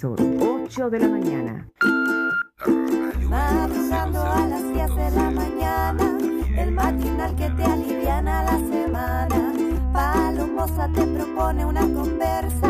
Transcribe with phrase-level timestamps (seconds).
[0.00, 1.68] son 8 de la mañana.
[3.28, 6.18] Madrugando a las 10 de la mañana,
[6.56, 9.52] el matinal que te aliviana la semana.
[9.92, 12.67] Palomosa te propone una conversa,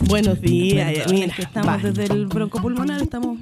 [0.00, 0.08] días.
[0.10, 1.76] Buenos días, que estamos va.
[1.78, 3.38] desde el bronco pulmonar, estamos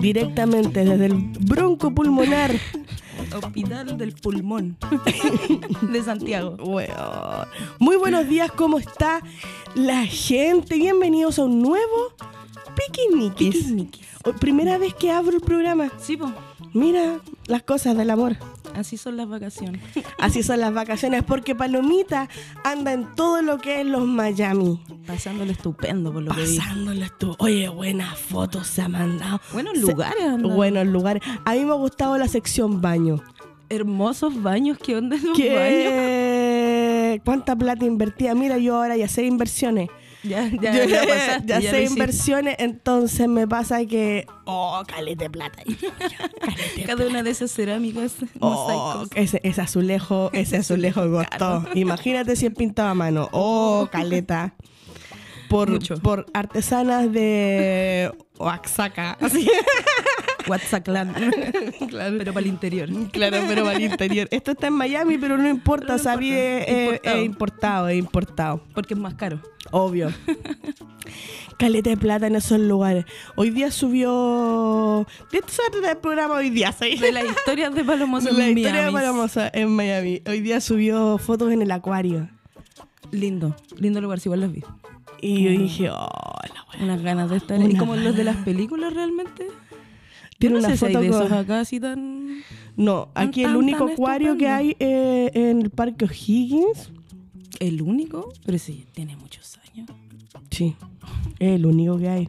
[0.00, 2.52] directamente desde el bronco pulmonar.
[3.34, 4.76] hospital del pulmón
[5.92, 6.56] de Santiago.
[6.56, 6.94] Bueno,
[7.78, 9.20] muy buenos días, ¿cómo está
[9.74, 10.76] la gente?
[10.76, 12.14] Bienvenidos a un nuevo
[12.76, 13.72] Piquiniquis.
[14.40, 15.90] Primera vez que abro el programa.
[16.00, 16.32] Sí, po,
[16.72, 18.36] Mira las cosas del amor.
[18.74, 19.80] Así son las vacaciones.
[20.18, 22.28] Así son las vacaciones, porque Palomita
[22.64, 24.80] anda en todo lo que es los Miami.
[25.06, 26.56] Pasándolo estupendo por lo que vi.
[26.58, 27.34] Pasándolo tú.
[27.38, 29.40] Oye, buenas fotos se ha mandado.
[29.52, 30.54] Buenos Se- lugares, anda.
[30.54, 31.22] Buenos lugares.
[31.44, 33.22] A mí me ha gustado la sección baño.
[33.70, 35.38] Hermosos baños, ¿qué onda esos baños?
[35.38, 37.20] ¿Qué?
[37.24, 38.34] ¿Cuánta plata invertía?
[38.34, 39.88] Mira, yo ahora ya sé inversiones.
[40.24, 44.26] Ya, ya, Yo ya pasaste, ya ya sé inversiones, entonces me pasa que.
[44.46, 45.62] Oh, calete plata.
[46.40, 51.64] Calete Cada una de esas cerámicas, Oh, ese, ese azulejo, ese azulejo costó.
[51.74, 53.28] Imagínate si es pintado a mano.
[53.32, 54.54] Oh, caleta.
[55.48, 55.96] Por, Mucho.
[55.98, 59.16] por artesanas de Oaxaca.
[59.20, 59.48] Así.
[60.46, 61.10] Whatsapp claro.
[62.18, 62.88] pero para el interior.
[63.12, 64.28] Claro, pero para el interior.
[64.30, 66.20] Esto está en Miami, pero no importa, no importa.
[66.22, 67.18] es, es- Importado.
[67.18, 68.64] es importado, es importado.
[68.74, 69.40] Porque es más caro.
[69.70, 70.10] Obvio.
[71.58, 73.04] Caleta de plata en esos lugares.
[73.36, 75.06] Hoy día subió.
[75.30, 76.72] ¿De tratar el programa hoy día?
[76.72, 76.96] ¿sí?
[76.96, 79.06] De las historias de Palomosa La en historia de Miami.
[79.06, 80.22] Palomosa en Miami.
[80.26, 82.28] Hoy día subió fotos en el acuario.
[83.12, 84.64] Lindo, lindo lugar, si igual las vi.
[85.20, 85.94] Y yo dije, oh,
[86.54, 86.84] la wea.
[86.84, 87.76] Unas ganas de estar ahí.
[87.76, 89.46] Como los de las películas realmente.
[90.44, 92.42] Tiene Yo no una sé si hay de esos con- acá así tan...
[92.76, 96.90] No, Tan, aquí el único acuario que hay eh, en el Parque O'Higgins.
[97.60, 98.32] ¿El único?
[98.44, 99.88] Pero sí, tiene muchos años.
[100.50, 100.74] Sí,
[101.38, 102.28] es el único que hay.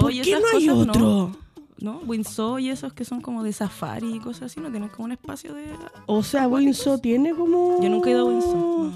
[0.00, 1.00] ¿Por y qué esas no hay cosas, otro?
[1.00, 1.36] ¿no?
[1.78, 1.98] ¿No?
[2.06, 5.12] Windsor y esos que son como de safari y cosas así, ¿no tienen como un
[5.12, 5.64] espacio de...
[6.06, 7.80] O sea, Windsor tiene como.
[7.82, 8.56] Yo nunca he ido a Windsor.
[8.56, 8.92] no.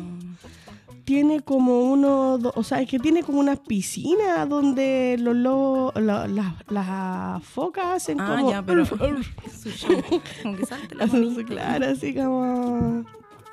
[1.07, 2.37] Tiene como uno.
[2.37, 5.95] do- O sea, es que tiene como unas piscinas donde los lobos.
[5.95, 8.51] la- la- las focas hacen Ah, como.
[8.51, 8.85] ya, pero...
[9.63, 10.03] su show.
[10.43, 11.07] Como que salte la
[11.47, 13.05] claro, así como.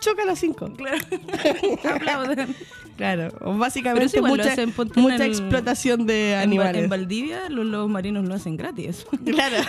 [0.04, 0.74] Choca a las 5.
[0.74, 0.98] Claro.
[1.96, 2.54] Aplauden.
[2.98, 6.84] Claro, básicamente mucha, hacen, ponte en mucha el- explotación de animales.
[6.84, 9.08] en Valdivia los lobos marinos lo hacen gratis.
[9.26, 9.56] Claro.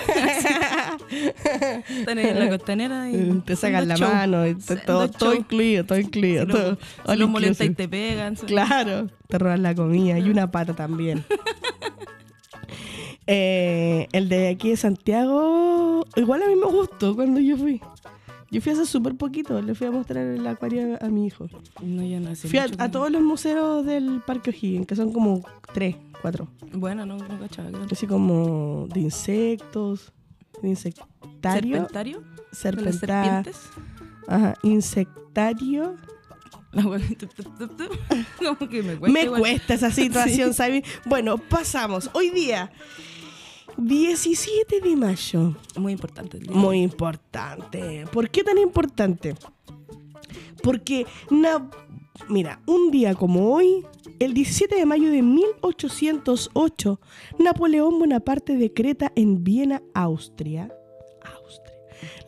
[1.89, 4.11] Están en la costanera y te sacan la show.
[4.13, 6.45] mano, y te- Haciendo todo, todo incluido, todo incluido.
[6.45, 6.79] Si todo, los,
[7.13, 8.35] si los molesta y te pegan.
[8.35, 11.25] Claro, te roban la comida y una pata también.
[13.27, 17.81] Eh, el de aquí de Santiago, igual a mí me gustó cuando yo fui.
[18.55, 21.49] Yo fui hace súper poquito, le fui a mostrar el acuario a mi hijo.
[21.83, 22.47] No, yo no sé.
[22.47, 25.43] Fui a, todos los museos del Parque O'Higgins, que son como
[25.73, 26.47] tres, cuatro.
[26.73, 27.71] Bueno, no, no cachaba.
[27.91, 30.13] Así como de insectos,
[30.63, 32.21] de insectario, ¿Serpentario?
[32.21, 33.57] ¿De las serpenta, serpientes?
[34.29, 35.97] ajá, insectario.
[37.19, 37.29] Tu.
[38.39, 39.13] Como que me cuesta.
[39.13, 39.41] Me igual.
[39.41, 40.85] cuesta esa situación, ¿sabes?
[41.07, 42.09] Bueno, pasamos.
[42.13, 42.71] Hoy día,
[43.79, 45.57] 17 de mayo.
[45.77, 46.39] Muy importante.
[46.39, 46.57] el día.
[46.57, 48.05] Muy importante.
[48.13, 49.35] ¿Por qué tan importante?
[50.63, 51.69] Porque, na-
[52.29, 53.85] mira, un día como hoy,
[54.19, 57.01] el 17 de mayo de 1808,
[57.39, 60.73] Napoleón Bonaparte decreta en Viena, Austria,
[61.37, 61.77] Austria,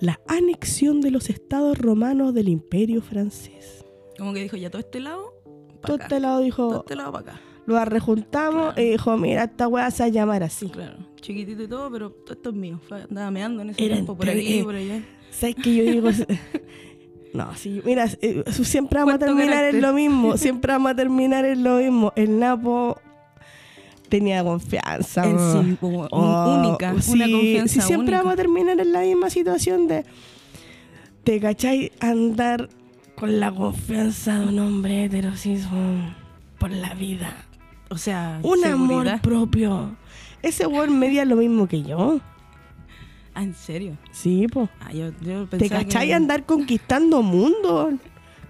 [0.00, 3.84] la anexión de los estados romanos del Imperio francés.
[4.18, 5.32] Como que dijo, ya todo este lado,
[5.82, 6.04] Todo acá.
[6.04, 7.40] este lado Todo dijo, este lado para acá.
[7.66, 10.68] Lo rejuntamos y dijo, mira, esta weá se va a llamar así.
[10.70, 12.80] Claro, chiquitito y todo, pero todo esto es mío.
[12.90, 15.02] Andaba meando en ese Era tiempo, por aquí, por allá.
[15.30, 16.10] ¿Sabes qué yo digo?
[17.32, 19.74] No, sí, mira, eh, siempre vamos a ¿Cuánto terminar carácter?
[19.74, 22.12] en lo mismo, siempre vamos a terminar en lo mismo.
[22.16, 22.98] El Napo
[24.08, 25.26] tenía confianza.
[25.28, 28.18] En sí, como Oh, única, una sí, confianza sí, siempre única.
[28.18, 30.06] vamos a terminar en la misma situación de,
[31.24, 31.92] ¿te cachai?
[32.00, 32.70] Andar
[33.16, 35.66] con la confianza de un hombre heterosis
[36.58, 37.45] por la vida.
[37.88, 38.72] O sea, Un seguridad.
[38.72, 39.96] amor propio.
[40.42, 42.20] Ese weón medía lo mismo que yo.
[43.34, 43.96] Ah, ¿en serio?
[44.12, 44.68] Sí, po.
[44.80, 46.14] Ah, yo, yo ¿Te cachai que...
[46.14, 47.92] andar conquistando mundo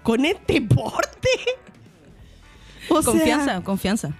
[0.03, 1.29] con este porte?
[2.89, 4.13] O sea, Confianza, confianza.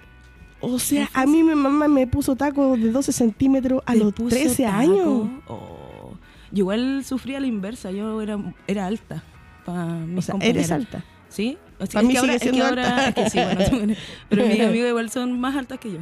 [0.60, 4.12] o sea, a mí mi mamá me puso tacos de 12 centímetros a ¿Te los
[4.12, 4.76] puso 13 taco?
[4.78, 5.30] años.
[5.48, 6.12] Oh.
[6.52, 8.38] Yo igual sufría la inversa, yo era,
[8.68, 9.24] era alta.
[9.66, 10.58] Pa mis O sea, compañeros.
[10.58, 11.04] eres alta.
[11.30, 11.58] ¿Sí?
[11.80, 13.08] O sea, Pa' es mí que ahora, sigue es que siendo ahora- alta.
[13.10, 13.98] es que sí, bueno, tú eres-
[14.30, 16.00] pero mis amigas igual son más altas que yo.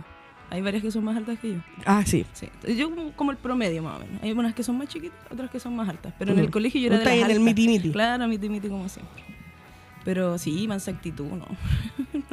[0.52, 1.60] Hay varias que son más altas que yo.
[1.86, 2.24] Ah, sí.
[2.34, 2.48] Sí.
[2.78, 4.22] Yo como, como el promedio más o menos.
[4.24, 6.14] Hay unas que son más chiquitas, otras que son más altas.
[6.20, 7.92] Pero en el colegio yo era de las en el miti-miti.
[7.92, 9.24] Claro, miti miti como siempre.
[10.06, 11.46] Pero sí, mansa actitud, ¿no?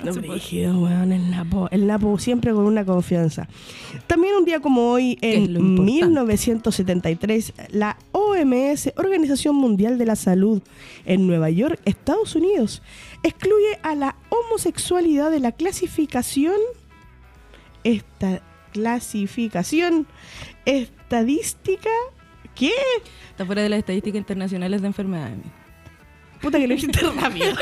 [0.05, 1.69] No brígido, weón, el Napo.
[1.71, 3.49] El Napo siempre con una confianza.
[4.07, 5.93] También un día como hoy, ¿Qué es en lo importante?
[5.93, 10.61] 1973, la OMS, Organización Mundial de la Salud,
[11.05, 12.83] en Nueva York, Estados Unidos,
[13.23, 16.57] excluye a la homosexualidad de la clasificación.
[17.85, 18.43] Esta
[18.73, 20.07] clasificación
[20.65, 21.91] estadística.
[22.55, 22.73] ¿Qué?
[23.31, 25.39] Está fuera de las estadísticas internacionales de enfermedades.
[26.43, 27.55] Puta que lo dijiste rápido.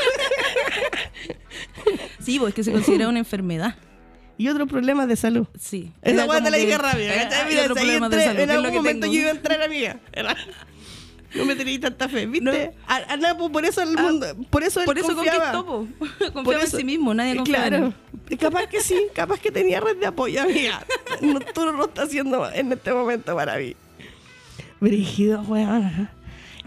[2.19, 3.75] Sí, pues es que se considera una enfermedad.
[4.37, 5.45] y otros problemas de salud.
[5.59, 5.91] Sí.
[6.01, 7.11] Esa como la dije rápido.
[7.11, 9.13] hay Mira, otro de salud, en lo algún que momento tengo.
[9.13, 9.99] yo iba a entrar, amiga.
[10.11, 10.35] Era-
[11.35, 12.43] No me tenéis tanta fe, ¿viste?
[12.43, 12.73] No.
[12.87, 15.51] A, a Napo, por eso el Ah, mundo, por eso él Por eso confiaba.
[15.53, 16.07] conquistó, po.
[16.33, 17.93] Confiaba Por en sí mismo, nadie confiaba Claro.
[18.39, 20.83] Capaz que sí, capaz que tenía red de apoyo, amiga.
[21.21, 23.75] No, tú no lo estás haciendo en este momento para mí.
[24.79, 26.09] Brígido, weón.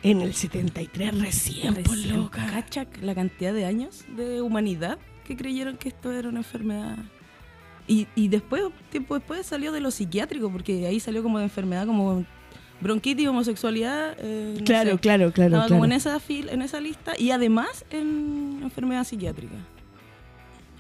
[0.05, 2.47] En el 73 recién, por Recién, loca.
[2.47, 6.99] ¿Cacha la cantidad de años de humanidad que creyeron que esto era una enfermedad?
[7.89, 11.87] Y, y después, tiempo después, salió de lo psiquiátrico, porque ahí salió como de enfermedad,
[11.87, 12.25] como
[12.81, 14.15] bronquitis, homosexualidad.
[14.19, 14.99] eh, no Claro, sé.
[14.99, 15.69] claro, claro, Estaba claro.
[15.75, 19.55] como en esa, fil, en esa lista y además en enfermedad psiquiátrica.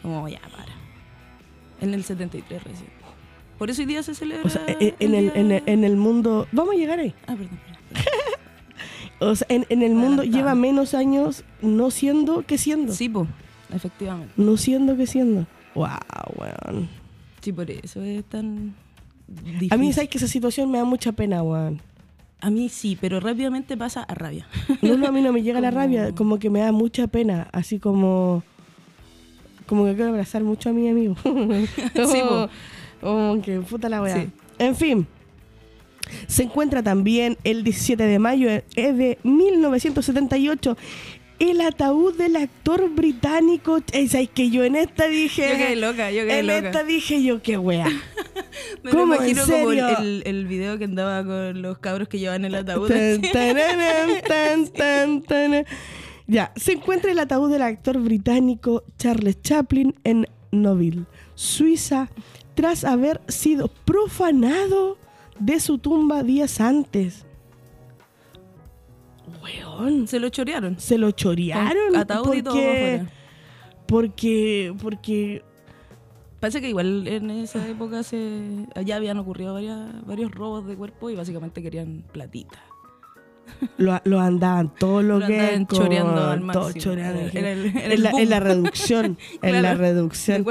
[0.02, 0.72] Como ya, para.
[1.80, 2.90] En el 73 recién.
[3.58, 4.44] Por eso hoy día se celebra.
[4.44, 6.46] O sea, en, en el, en, el, en el mundo...
[6.52, 7.14] Vamos a llegar ahí.
[7.26, 8.04] Ah, perdón, perdón, perdón.
[9.30, 10.36] O sea, en, en el mundo Adelantado.
[10.38, 12.92] lleva menos años no siendo que siendo.
[12.92, 13.26] Sí, po,
[13.74, 14.32] efectivamente.
[14.36, 15.46] No siendo que siendo.
[15.74, 15.88] Wow,
[16.38, 16.88] weón.
[17.40, 18.74] Sí, por eso es tan.
[19.26, 19.72] Difícil.
[19.72, 21.80] A mí, ¿sabes que esa situación me da mucha pena, weón?
[22.40, 24.46] A mí sí, pero rápidamente pasa a rabia.
[24.82, 27.48] No, no, a mí no me llega la rabia, como que me da mucha pena,
[27.52, 28.42] así como...
[29.66, 31.16] Como que quiero abrazar mucho a mi amigo.
[31.24, 32.48] Sí, po.
[33.00, 34.14] Como que puta la weá.
[34.22, 34.30] Sí.
[34.58, 35.06] En fin.
[36.26, 40.76] Se encuentra también el 17 de mayo de 1978
[41.38, 43.80] el ataúd del actor británico.
[44.08, 45.48] ¿Sabes que yo en esta dije...
[45.50, 46.58] Yo quedé loca, yo quedé en loca.
[46.68, 47.86] esta dije yo, qué wea.
[48.82, 50.22] Me ¿Cómo, en imagino como el, serio?
[50.24, 52.88] el, video que andaba con los cabros que llevan el ataúd.
[53.32, 55.64] Tan, tan.
[56.26, 61.04] Ya, se encuentra el ataúd del actor británico Charles Chaplin en Noville,
[61.34, 62.08] Suiza,
[62.54, 64.96] tras haber sido profanado
[65.38, 67.26] de su tumba días antes.
[69.42, 70.78] Weón, Se lo chorearon.
[70.78, 71.96] se lo chorearon.
[71.96, 73.06] Ataúd y todo por porque,
[73.86, 75.42] porque, porque
[76.40, 81.08] Parece que igual en esa época se allá habían ocurrido varias- varios robos de cuerpo
[81.08, 82.62] y básicamente querían platita.
[83.79, 86.82] Lo, lo andaban todo lo, Lo que choreando al todo máximo.
[86.85, 87.20] choreando.
[87.38, 90.44] Era el- en, el la, en la reducción, en la reducción.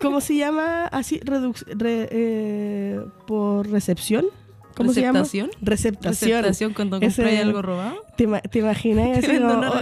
[0.00, 0.86] ¿Cómo se llama?
[0.86, 4.26] Así, reduc- re- eh, por recepción.
[4.74, 5.18] ¿Cómo se llama?
[5.20, 5.50] ¿Receptación?
[5.60, 6.30] Receptación.
[6.30, 7.96] Receptación cuando compras algo robado.
[8.16, 9.20] ¿Te, te imaginas?
[9.20, 9.80] Te vendo como, oh,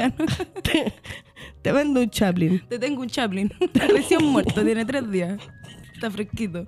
[0.63, 0.93] te,
[1.63, 2.61] te vendo un Chaplin.
[2.69, 3.53] Te tengo un Chaplin.
[3.73, 5.41] Recién muerto, tiene tres días.
[5.95, 6.67] Está fresquito.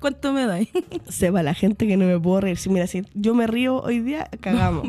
[0.00, 0.68] ¿Cuánto me dais?
[1.08, 2.58] Sepa la gente que no me puedo reír.
[2.58, 4.86] Si mira, si yo me río hoy día, cagamos.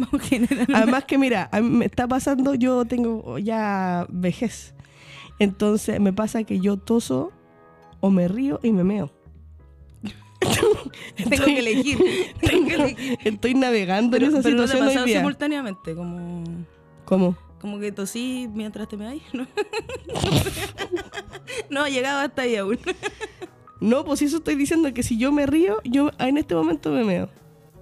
[0.74, 4.74] Además que mira, a mí me está pasando, yo tengo ya vejez.
[5.40, 7.32] Entonces me pasa que yo toso
[8.00, 9.12] o me río y me meo.
[11.30, 11.98] Tengo que elegir.
[12.42, 13.20] Tengo que elegir.
[13.24, 15.20] Estoy navegando en esa pero no te situación hoy día.
[15.20, 16.44] simultáneamente, como,
[17.06, 17.38] ¿Cómo?
[17.60, 19.24] como que tosí mientras te me dais.
[19.34, 19.48] ¿no?
[21.70, 22.80] no ha llegado hasta ahí aún.
[23.80, 27.04] No, pues eso estoy diciendo que si yo me río, yo en este momento me
[27.04, 27.30] meo.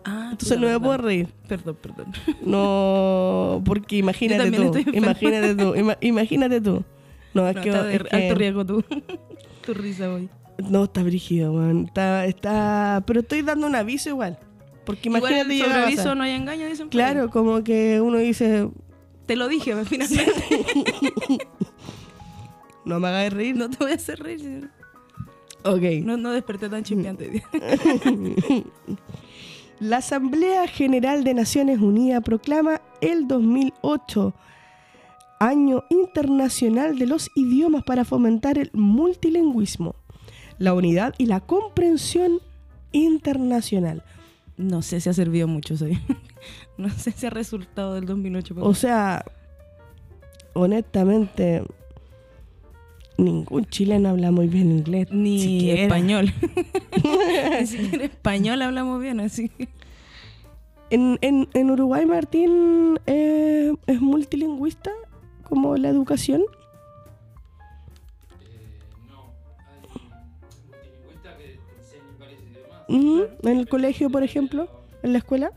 [0.03, 1.27] Ah, Entonces no me puedo reír.
[1.47, 2.13] Perdón, perdón.
[2.41, 4.73] No, porque imagínate tú.
[4.93, 5.73] Imagínate tú.
[5.75, 6.83] ima- imagínate tú.
[7.33, 8.83] No, es No, que, está de es que- alto riesgo tú.
[9.65, 10.29] tu risa hoy.
[10.69, 11.85] No, está brígido, weón.
[11.85, 13.03] Está, está.
[13.07, 14.37] Pero estoy dando un aviso igual.
[14.85, 16.89] Porque imagínate Igual sobre aviso no hay engaño, dicen.
[16.89, 18.69] Claro, como que uno dice,
[19.25, 20.67] Te lo dije, finalmente.
[22.85, 23.55] no me hagas reír.
[23.55, 24.69] no te voy a hacer reír.
[25.65, 26.03] Ok.
[26.03, 27.43] No, no desperté tan chispeante.
[29.79, 34.33] La Asamblea General de Naciones Unidas proclama el 2008
[35.39, 39.95] Año Internacional de los Idiomas para fomentar el multilingüismo,
[40.59, 42.39] la unidad y la comprensión
[42.93, 44.03] internacional.
[44.55, 45.99] No sé si ha servido mucho, soy.
[46.77, 48.53] No sé si ha resultado del 2008.
[48.53, 49.25] para O sea,
[50.53, 51.63] honestamente,
[53.17, 55.07] ningún chileno habla muy bien inglés.
[55.11, 55.83] Ni siquiera.
[55.83, 56.33] español.
[57.03, 59.67] Ni siquiera español hablamos bien, así que.
[60.91, 64.91] En, en, en Uruguay, Martín eh, es multilingüista,
[65.43, 66.43] como la educación.
[69.09, 69.79] no, hay
[70.69, 72.83] multilingüistas que te enseñan varios idiomas.
[72.87, 74.69] Mm, En el colegio, por ejemplo,
[75.03, 75.51] en la escuela.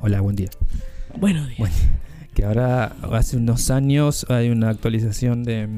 [0.00, 0.48] Hola, buen día.
[1.18, 1.58] Bueno, días.
[1.58, 1.74] Bueno,
[2.34, 5.68] que ahora hace unos años hay una actualización de,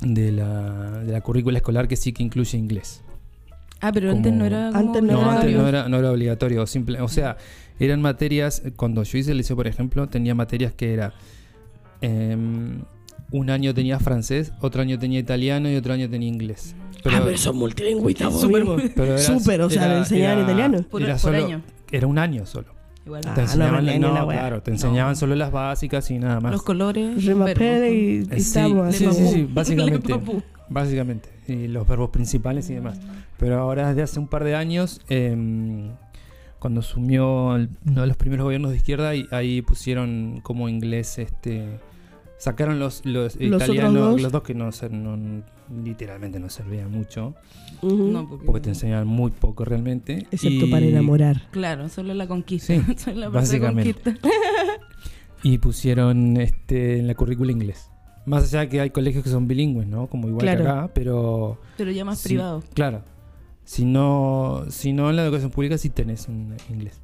[0.00, 3.02] de, la, de la currícula escolar que sí que incluye inglés.
[3.80, 4.68] Ah, pero antes no era.
[4.72, 6.66] como Antes no No, era antes no era, no era obligatorio.
[6.66, 7.36] Simple, o sea,
[7.78, 8.62] eran materias.
[8.76, 11.12] Cuando yo hice el liceo, por ejemplo, tenía materias que era.
[12.00, 12.82] em,
[13.30, 16.74] un año tenía francés, otro año tenía italiano y otro año tenía inglés.
[17.04, 20.82] Pero, ah, pero son multilingüistas, Súper- o sea, era- le enseñaban era- italiano.
[20.90, 21.62] Por, era solo- año.
[21.92, 22.68] Era un año solo.
[23.08, 23.22] Igual.
[23.26, 26.52] Ah, Te enseñaban, no, claro, te enseñaban solo las básicas y nada más.
[26.52, 27.24] Los colores.
[27.24, 30.14] Verbos, y, y Eh, sí, estamos sí, sí, sí, básicamente.
[30.68, 31.30] Básicamente.
[31.48, 33.00] Y los verbos principales y demás.
[33.38, 35.92] Pero ahora desde hace un par de años, em,
[36.58, 41.18] cuando asumió el- uno de los primeros gobiernos de izquierda, y ahí pusieron como inglés,
[41.18, 41.78] este,
[42.36, 44.20] sacaron los, los, italianos, dos.
[44.20, 45.42] los dos que no, no-
[45.84, 47.34] literalmente no servían mucho.
[47.82, 50.26] No, porque, porque te enseñaban muy poco realmente.
[50.30, 51.42] Excepto y- para enamorar.
[51.50, 52.74] Claro, solo la conquista.
[52.74, 53.94] Sí, Solo la parte de básicamente.
[54.02, 54.28] conquista.
[55.42, 57.90] Y pusieron este, en la currícula inglés.
[58.26, 60.08] Más allá de que hay colegios que son bilingües, ¿no?
[60.08, 60.64] Como igual Claro.
[60.64, 61.58] que acá, pero...
[61.76, 62.62] Pero ya más Sí, privado.
[62.74, 63.02] Claro.
[63.64, 67.00] Si no, si no en la educación pública sí tenés un inglés.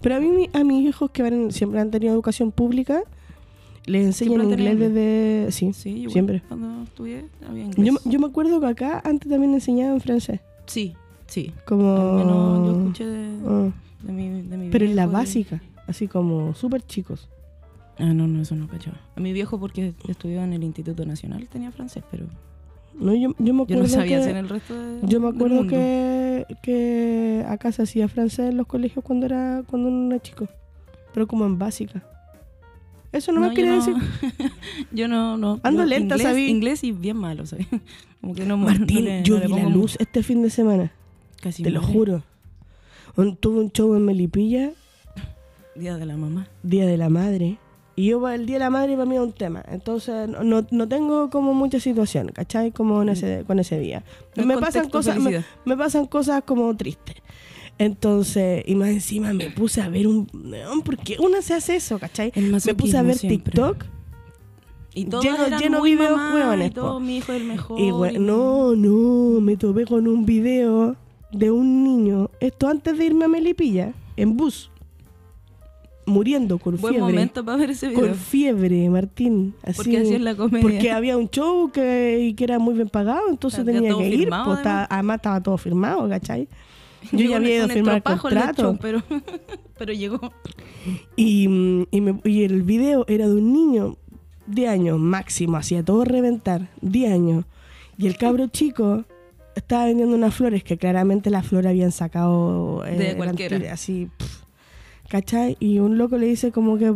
[0.00, 3.02] Pero a mí, mi- a mis hijos que van- siempre han tenido educación pública,
[3.86, 5.52] les enseñan inglés desde...
[5.52, 6.42] Sí, Sí, igual, siempre.
[6.48, 7.86] Cuando estudié, había inglés.
[7.86, 10.40] Yo, yo me acuerdo que acá antes también enseñaban francés.
[10.66, 10.94] Sí,
[11.26, 11.52] sí.
[11.66, 11.94] Como...
[11.96, 13.70] Al menos yo escuché de, Ah,
[14.02, 17.28] de mi, de mi pero en la y- básica, así como súper chicos.
[17.98, 18.98] Ah, no, no, eso no cachaba.
[19.16, 22.26] A mi viejo, porque estudiaba en el Instituto Nacional, tenía francés, pero
[22.98, 25.06] No, yo, yo me yo acuerdo no sabía que, el resto de.
[25.06, 29.88] Yo me acuerdo que, que acá se hacía francés en los colegios cuando era cuando
[29.88, 30.48] uno era chico,
[31.12, 32.02] pero como en básica.
[33.14, 33.94] Eso no, me yo quiere no- decir.
[34.92, 35.60] yo no, no.
[35.62, 36.46] Ando no, lenta, inglés, sabí.
[36.48, 37.66] Inglés y bien malo, ¿sabes?
[38.20, 40.92] Como que no no Martín, le- yo no vi la luz este fin de semana,
[41.40, 42.22] Casi te lo juro.
[43.16, 44.72] Un- tuve un show en Melipilla,
[45.76, 46.46] Día de la mamá.
[46.62, 47.58] Día de la Madre.
[47.96, 49.62] Y yo el Día de la Madre para mí es un tema.
[49.68, 52.72] Entonces no, no, no tengo como mucha situación, ¿cachai?
[52.72, 54.02] Como en ese, con ese día.
[54.36, 57.16] No me, pasan cosas, me, me pasan cosas como tristes.
[57.78, 60.28] Entonces, y más encima me puse a ver un...
[60.32, 62.32] no, ¿Por qué uno se hace eso, cachai?
[62.36, 63.52] Me puse a ver siempre.
[63.52, 63.84] TikTok
[64.94, 67.48] Y todos lleno- eran lleno muy videos mamá, hueones, y todo, mi hijo es el
[67.48, 67.80] mejor.
[67.80, 70.94] y güey, y- no, no, me topé con un video
[71.32, 74.70] de un niño, esto antes de irme a Melipilla, en bus,
[76.06, 77.12] muriendo con Buen fiebre.
[77.12, 78.02] momento para ver ese video.
[78.02, 79.54] Con fiebre, Martín.
[79.62, 80.60] Así, Porque así es la comedia.
[80.62, 84.18] Porque había un show que, y que era muy bien pagado, entonces tenía que ir.
[84.20, 84.82] firmado, pues, además.
[84.82, 86.46] estaba- además estaba todo firmado, ¿cachai?
[87.12, 88.62] Yo Llegó ya había ido a firmar el contrato.
[88.62, 89.02] show, pero,
[89.78, 90.20] pero llegó.
[91.16, 93.96] Y, y, me- y el video era de un niño
[94.46, 97.44] de años máximo, hacía todo reventar, 10 años.
[97.96, 99.04] Y el cabro chico
[99.54, 103.72] estaba vendiendo unas flores que claramente las flores habían sacado eh, De cualquiera.
[103.72, 104.44] así, pf,
[105.08, 105.56] ¿cachai?
[105.60, 106.94] Y un loco le dice como que,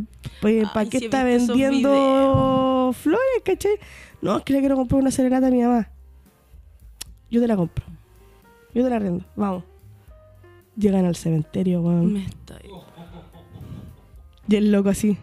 [0.74, 3.78] ¿para qué está vendiendo flores, cachai?
[4.20, 5.88] No, es que le quiero comprar una serenata a mi mamá.
[7.30, 7.84] Yo te la compro.
[8.74, 9.24] Yo te la rendo.
[9.36, 9.64] Vamos.
[10.78, 12.12] Llegan al cementerio, weón.
[12.12, 12.70] Me ahí.
[14.48, 15.18] Y el loco así.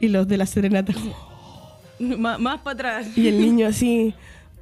[0.00, 0.92] Y los de la serenata.
[2.00, 3.16] Má- más para atrás.
[3.18, 4.14] Y el niño así.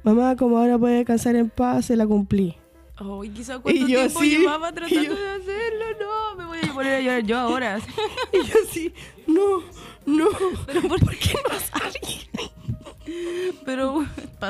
[0.03, 2.55] Mamá, como ahora puede descansar en paz, se la cumplí.
[2.97, 5.85] Ay, quizá cuánto Y yo tiempo así, llevaba y tratando yo- de hacerlo.
[5.99, 7.79] No, me voy a poner a llorar yo ahora.
[8.33, 8.93] Y yo así,
[9.25, 9.63] no,
[10.05, 10.27] no.
[10.67, 11.50] Pero ¿por, qué no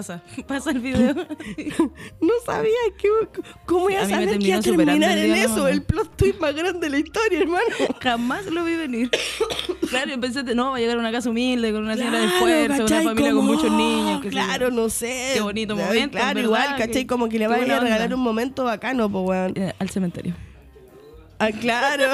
[0.02, 1.14] pasa, pasa el video.
[2.22, 3.08] No sabía que,
[3.66, 5.68] cómo iba a saber que iba a terminar en eso.
[5.68, 7.64] El plot twist más grande de la historia, hermano.
[8.02, 9.10] Jamás lo vi venir.
[9.90, 12.36] Claro, pensé, no, va a llegar a una casa humilde con una señora de Claro,
[12.48, 14.24] esfuerzo, una familia con muchos niños.
[14.24, 14.30] yo.
[14.30, 15.32] Claro, no sé.
[15.36, 17.02] Qué bonito momento, Claro, en igual, verdad, ¿cachai?
[17.04, 18.16] que- Como que le vaya a regalar onda.
[18.16, 19.54] un momento bacano, pues, weón.
[19.56, 20.34] Eh, al cementerio.
[21.40, 22.06] Ah, claro.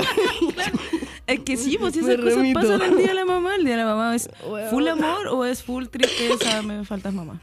[1.27, 2.59] Es que sí, pues si esas cosas remito.
[2.61, 3.55] pasan el día de la mamá.
[3.55, 4.29] El día de la mamá es
[4.69, 7.41] full amor o es full tristeza, me faltas mamá.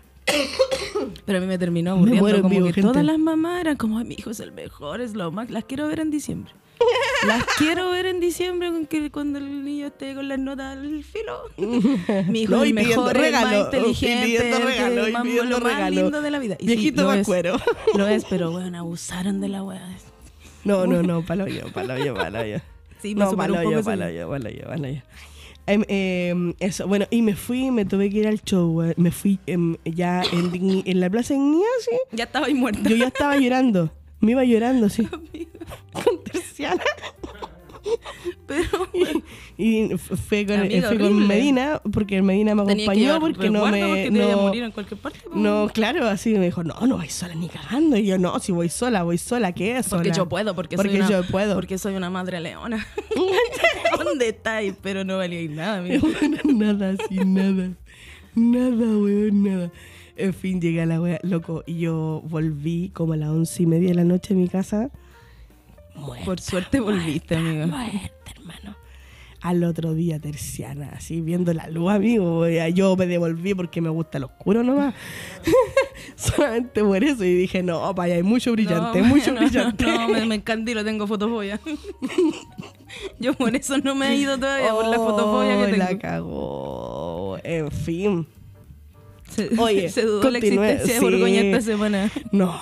[1.26, 2.88] Pero a mí me terminó Me aburriendo en como vivo, que gente.
[2.88, 5.64] todas las mamás eran como, "Ay, mi hijo es el mejor, es lo más, las
[5.64, 6.52] quiero ver en diciembre.
[7.26, 11.04] Las quiero ver en diciembre con que cuando el niño esté con las notas al
[11.04, 11.42] filo.
[12.28, 15.50] Mi hijo No, es y el mejor, el regalo, más inteligente, el regalo, más- pidiendo
[15.50, 16.02] lo más regalo.
[16.02, 16.56] lindo de la vida.
[16.58, 17.28] Y sí, Viejito lo es.
[17.96, 19.88] Lo es, pero bueno, abusaron de la wea.
[20.64, 22.58] No, no, no, palo yo, palo yo, palo yo.
[23.00, 25.00] Sí, me No, palo yo, palo yo, palo yo, palo yo.
[25.66, 28.92] Em, em, eso, bueno, y me fui, me tuve que ir al show, güey.
[28.96, 31.96] me fui em, ya en, en la plaza Dignidad, sí.
[32.12, 32.88] Ya estaba ahí muerta.
[32.88, 33.90] Yo ya estaba llorando,
[34.20, 35.08] me iba llorando, sí.
[35.92, 36.82] Con terciana.
[38.46, 38.88] Pero
[39.56, 41.26] Y f- fue con, fui con.
[41.26, 43.80] Medina, porque Medina me acompañó, porque no me...
[43.86, 45.20] porque te no- morir en cualquier parte.
[45.34, 47.96] No, claro, así me dijo, no, no vais sola ni cagando.
[47.96, 50.92] Y yo, no, si voy sola, voy sola, ¿qué es Porque yo puedo, porque, Porque
[50.92, 51.54] soy una, yo puedo.
[51.54, 52.86] Porque soy una madre leona.
[54.04, 54.74] ¿Dónde estáis?
[54.82, 56.06] Pero no valíais nada, amigo.
[56.44, 57.70] nada, así, nada.
[58.34, 59.70] Nada, weón, nada.
[60.16, 63.66] En fin, llegué a la wea, loco, y yo volví como a las once y
[63.66, 64.90] media de la noche a mi casa.
[65.94, 67.66] Muerta, Por suerte volviste, amiga.
[67.66, 68.76] muerta, hermano.
[69.40, 72.48] Al otro día, terciana, así, viendo la luz, amigo.
[72.48, 74.94] Yo me devolví porque me gusta el oscuro nomás.
[76.16, 77.24] Solamente por eso.
[77.24, 79.84] Y dije, no, vaya, hay mucho brillante, No, mucho no, brillante.
[79.84, 81.60] No, me, me encandilo, tengo fotofobia.
[83.18, 86.00] Yo por eso no me he ido todavía, por la fotofobia Oh, que la tengo.
[86.00, 87.38] cagó.
[87.44, 88.26] En fin.
[89.28, 90.92] Se, Oye, se dudó la existencia sí.
[90.92, 92.10] de Borgoña esta semana.
[92.32, 92.54] No,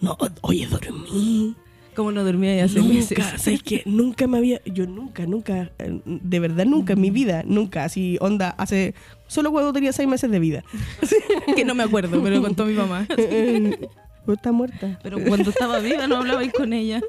[0.00, 1.54] no, oye, dormí.
[1.94, 3.18] ¿Cómo no dormía ya hace meses?
[3.18, 3.82] Nunca, ¿sabes qué?
[3.84, 8.16] Nunca me había, yo nunca, nunca, eh, de verdad nunca en mi vida, nunca, así,
[8.20, 8.94] onda, hace,
[9.26, 10.64] solo cuando tenía seis meses de vida.
[11.56, 13.06] que no me acuerdo, pero lo contó mi mamá.
[13.18, 13.88] Eh,
[14.28, 15.00] Está muerta.
[15.02, 17.00] Pero cuando estaba viva no hablabais con ella.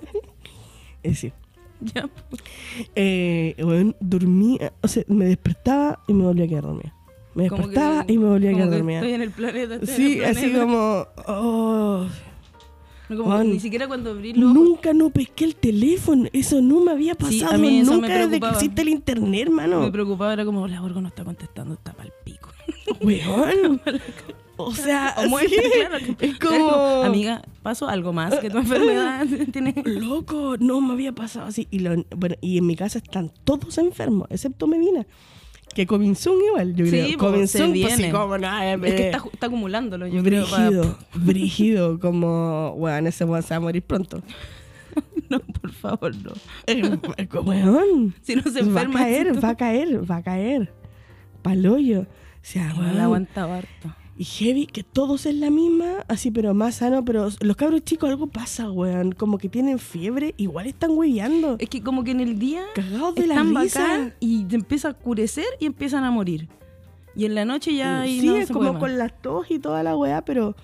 [1.03, 1.31] Eh, sí.
[1.93, 2.09] Ya.
[2.95, 6.93] Eh, bueno, dormía, o sea, me despertaba y me volvía a quedar dormida.
[7.35, 8.97] Me despertaba que- y me volvía a quedar que dormida.
[8.99, 9.75] Estoy en el planeta.
[9.75, 12.07] en Sí, así como, oh,
[13.17, 14.53] como Juan, ni siquiera cuando abrí los ojos.
[14.55, 16.27] Nunca no pesqué el teléfono.
[16.33, 19.81] Eso no me había Sí, pasado a mí nunca desde que existe el internet, hermano.
[19.81, 22.49] Me preocupaba, era como, la Borgo no está contestando, está pa'l pico.
[23.01, 23.81] Weón.
[24.55, 25.97] O sea, O sí, claro.
[26.19, 26.69] es como...
[27.03, 29.73] Amiga, pasó algo más que tu enfermedad tiene.
[29.83, 31.67] Loco, no me había pasado así.
[31.71, 35.07] Y, lo- bueno, y en mi casa están todos enfermos, excepto Medina.
[35.73, 37.11] Que Cominzún igual, yo Sí, creo.
[37.17, 38.11] po, Cominzún, se pues sí, viene.
[38.11, 40.45] como no, eh, Es que está, está acumulándolo, yo creo.
[40.47, 44.21] pa- Brígido, brígido, como, weón, ese weón se va a morir pronto.
[45.29, 46.33] No, por favor, no.
[47.41, 48.13] Weón.
[48.21, 48.99] Si no se va a enferma.
[48.99, 50.71] caer, va a caer, va a caer.
[51.41, 52.01] Paloyo.
[52.01, 52.05] O
[52.43, 53.95] sea, weón, harto.
[54.15, 57.03] Y heavy, que todos es la misma, así, pero más sano.
[57.03, 59.13] Pero los cabros chicos, algo pasa, weón.
[59.13, 61.55] Como que tienen fiebre, igual están hueveando.
[61.59, 63.81] Es que como que en el día Cagados de la están risa.
[63.81, 66.47] bacán y te empieza a oscurecer y empiezan a morir.
[67.15, 69.83] Y en la noche ya sí, no es se como con las tos y toda
[69.83, 70.55] la weá, pero,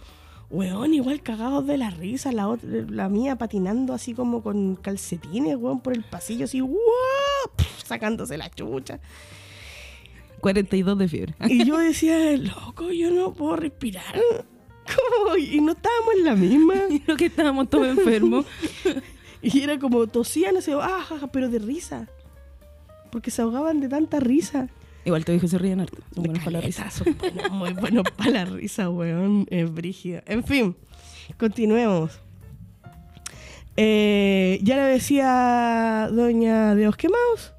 [0.51, 2.31] weón, igual cagados de la risa.
[2.31, 6.61] La, otra, la mía patinando así como con calcetines, weón, por el pasillo, así.
[6.61, 8.99] Pf, sacándose la chucha.
[10.39, 11.35] 42 de fiebre.
[11.47, 14.15] Y yo decía, loco, yo no puedo respirar.
[14.85, 15.37] ¿Cómo?
[15.37, 16.73] Y no estábamos en la misma.
[16.89, 18.45] Y lo que estábamos todos enfermos.
[19.41, 22.09] Y era como tosían, así, ah, pero de risa.
[23.09, 24.67] Porque se ahogaban de tanta risa.
[25.05, 25.97] Igual tu hijo se ríen harto.
[26.13, 26.83] Son buenos para la risa.
[26.83, 29.47] Caleta, son buenos, muy buenos para la risa, weón.
[29.49, 30.21] Es brígido.
[30.25, 30.75] En fin,
[31.37, 32.19] continuemos.
[33.81, 37.53] Eh, ya le decía doña de los quemados,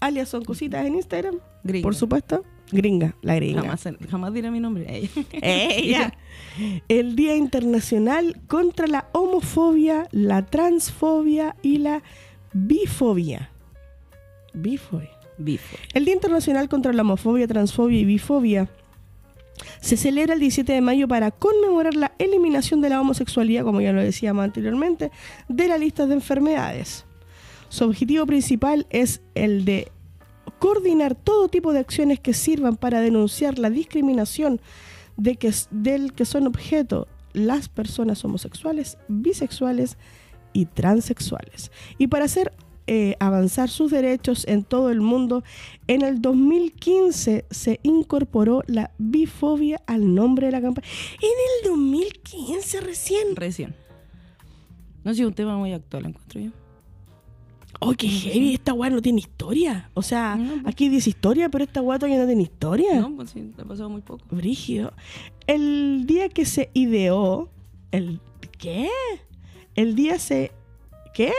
[0.00, 1.82] alias son cositas en Instagram, Gringa.
[1.82, 2.44] por supuesto.
[2.70, 3.62] Gringa, la gringa.
[3.62, 5.08] Jamás, jamás diré mi nombre.
[5.32, 6.12] Ella.
[6.88, 12.02] El Día Internacional contra la Homofobia, la Transfobia y la
[12.52, 13.50] Bifobia.
[14.52, 15.10] Bifobia.
[15.38, 15.76] Bifo.
[15.94, 18.68] El Día Internacional contra la Homofobia, Transfobia y Bifobia
[19.80, 23.92] se celebra el 17 de mayo para conmemorar la eliminación de la homosexualidad, como ya
[23.92, 25.10] lo decíamos anteriormente,
[25.48, 27.04] de la lista de enfermedades.
[27.68, 29.90] Su objetivo principal es el de
[30.50, 34.60] coordinar todo tipo de acciones que sirvan para denunciar la discriminación
[35.16, 39.96] de que, del que son objeto las personas homosexuales, bisexuales
[40.52, 41.70] y transexuales.
[41.98, 42.52] Y para hacer
[42.86, 45.44] eh, avanzar sus derechos en todo el mundo,
[45.88, 50.88] en el 2015 se incorporó la bifobia al nombre de la campaña.
[51.20, 53.36] En el 2015 recién.
[53.36, 53.74] Recién.
[55.04, 56.50] No sé, un tema muy actual, encuentro yo.
[57.80, 59.90] Oh, qué heavy, esta weá no tiene historia.
[59.94, 60.66] O sea, No, pues.
[60.66, 63.00] aquí dice historia, pero esta weá todavía no tiene historia.
[63.00, 64.24] No, pues sí, ha pasado muy poco.
[64.30, 64.92] Brígido.
[65.46, 67.48] El día que se ideó,
[67.92, 68.20] el
[68.58, 68.88] ¿qué?
[69.76, 70.50] El día se
[71.14, 71.32] ¿qué?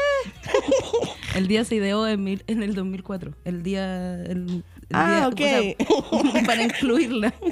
[1.36, 3.34] El día se ideó en, mil- en el 2004.
[3.46, 4.16] El día.
[4.24, 4.64] El, el
[4.94, 5.76] Ah, día- ok.
[6.12, 7.34] o sea, para incluirla.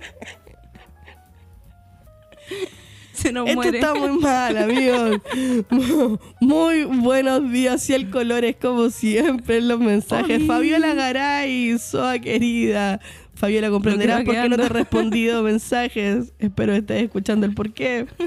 [3.27, 3.77] Se Se nos Esto muere.
[3.79, 5.21] está muy mal, amigos.
[6.39, 10.37] Muy buenos días y el color es como siempre en los mensajes.
[10.37, 10.45] Oli.
[10.47, 13.01] Fabiola Garay, Soa querida.
[13.35, 16.33] Fabiola, comprenderás por qué no te he respondido mensajes.
[16.39, 18.07] Espero estés escuchando el porqué.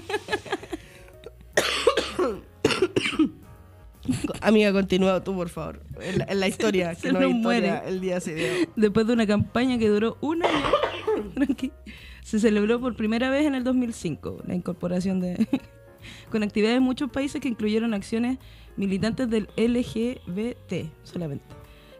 [4.41, 5.81] Amiga, continúa tú, por favor.
[6.01, 7.89] En la, en la historia, Se que no hay historia, muere.
[7.89, 8.69] el día siguiente.
[8.77, 10.65] Después de una campaña que duró un año,
[11.35, 11.71] tranqui,
[12.23, 15.47] se celebró por primera vez en el 2005 la incorporación de
[16.31, 18.39] con actividades en muchos países que incluyeron acciones
[18.77, 21.45] militantes del LGBT solamente.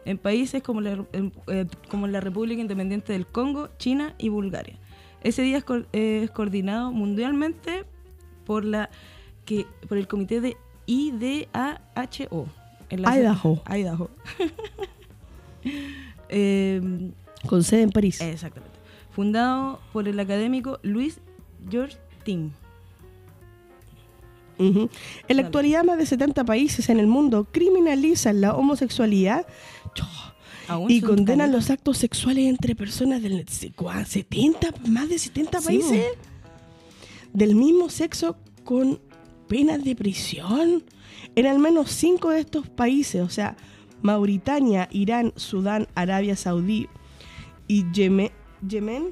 [0.05, 4.77] En países como la, en- eh, como la República Independiente del Congo, China y Bulgaria.
[5.23, 7.83] Ese día es, co- eh, es coordinado mundialmente
[8.45, 8.89] por la
[9.45, 10.57] que por el comité de
[10.87, 12.47] IDAHO.
[12.89, 13.61] en la- Idaho.
[13.69, 14.09] Idaho.
[16.29, 17.11] Em,
[17.47, 18.21] Con sede en París.
[18.21, 18.77] Exactamente.
[19.11, 21.19] Fundado por el académico Luis
[21.69, 22.51] George Tim.
[24.57, 24.89] Ujú.
[25.27, 29.45] En la actualidad, más de 70 países en el mundo criminalizan la homosexualidad
[30.87, 35.65] y condenan los actos sexuales entre personas del se- cua- 70, más de 70 Sí,
[35.65, 36.05] países
[37.33, 38.99] del mismo sexo con
[39.47, 40.83] penas de prisión
[41.35, 43.57] en al menos 5 de estos países, o sea,
[44.01, 46.87] Mauritania, Irán, Sudán, Arabia Saudí
[47.67, 48.31] y Yemen.
[48.67, 49.11] Yemen,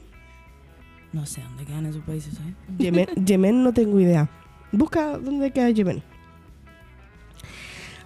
[1.12, 2.34] No sé dónde quedan esos países.
[2.36, 2.54] ¿eh?
[2.78, 4.30] Yemen, Yemen no tengo idea.
[4.72, 6.04] Busca dónde queda Yemen.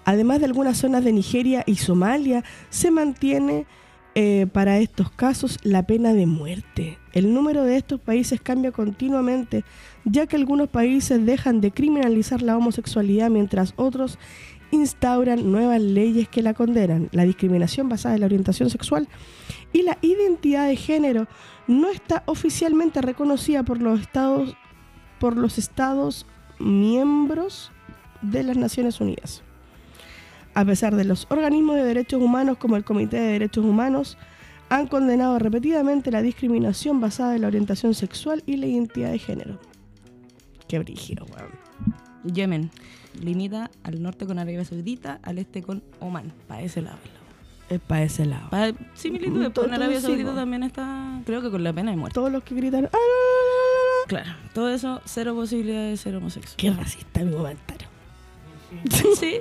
[0.05, 3.65] Además de algunas zonas de Nigeria y Somalia, se mantiene
[4.15, 6.99] eh, para estos casos la pena de muerte.
[7.13, 9.63] El número de estos países cambia continuamente,
[10.05, 14.19] ya que algunos países dejan de criminalizar la homosexualidad mientras otros
[14.73, 17.09] instauran nuevas leyes que la condenan.
[17.11, 19.07] La discriminación basada en la orientación sexual
[19.71, 21.27] y la identidad de género
[21.67, 24.55] no está oficialmente reconocida por los estados
[25.19, 26.25] por los estados
[26.59, 27.71] miembros
[28.21, 29.41] de las Naciones Unidas.
[30.53, 34.17] A pesar de los organismos de derechos humanos como el Comité de Derechos Humanos
[34.69, 39.59] han condenado repetidamente la discriminación basada en la orientación sexual y la identidad de género.
[40.67, 41.51] Qué brígido, weón.
[42.33, 42.71] Yemen.
[43.21, 46.33] Limita al norte con Arabia Saudita, al este con Oman.
[46.47, 46.97] Para ese lado.
[47.69, 48.49] Es para ese lado.
[48.49, 51.91] Para similitudes, Todo- porque en Arabia todo Saudita también está, creo que con la pena
[51.91, 52.13] de muerte.
[52.15, 52.97] Todos los que gritan, ¡Ah!
[54.07, 56.55] Claro, todo eso, cero posibilidad de ser homosexual.
[56.57, 57.87] qué racista mi comentario.
[59.19, 59.37] Sí.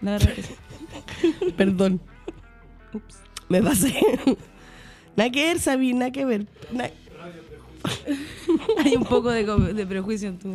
[0.00, 0.54] La verdad que sí.
[1.56, 2.00] Perdón,
[2.92, 3.16] Ups.
[3.48, 3.98] me pasé.
[5.16, 6.46] nada que ver, Sabi, nada que ver.
[6.72, 6.90] Na-
[8.84, 9.44] Hay un poco de,
[9.74, 10.54] de prejuicio en tu...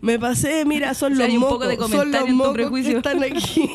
[0.00, 1.56] Me pasé, mira, son O sea, los hay un mocos.
[1.58, 3.70] poco de son los en tu mocos que están aquí.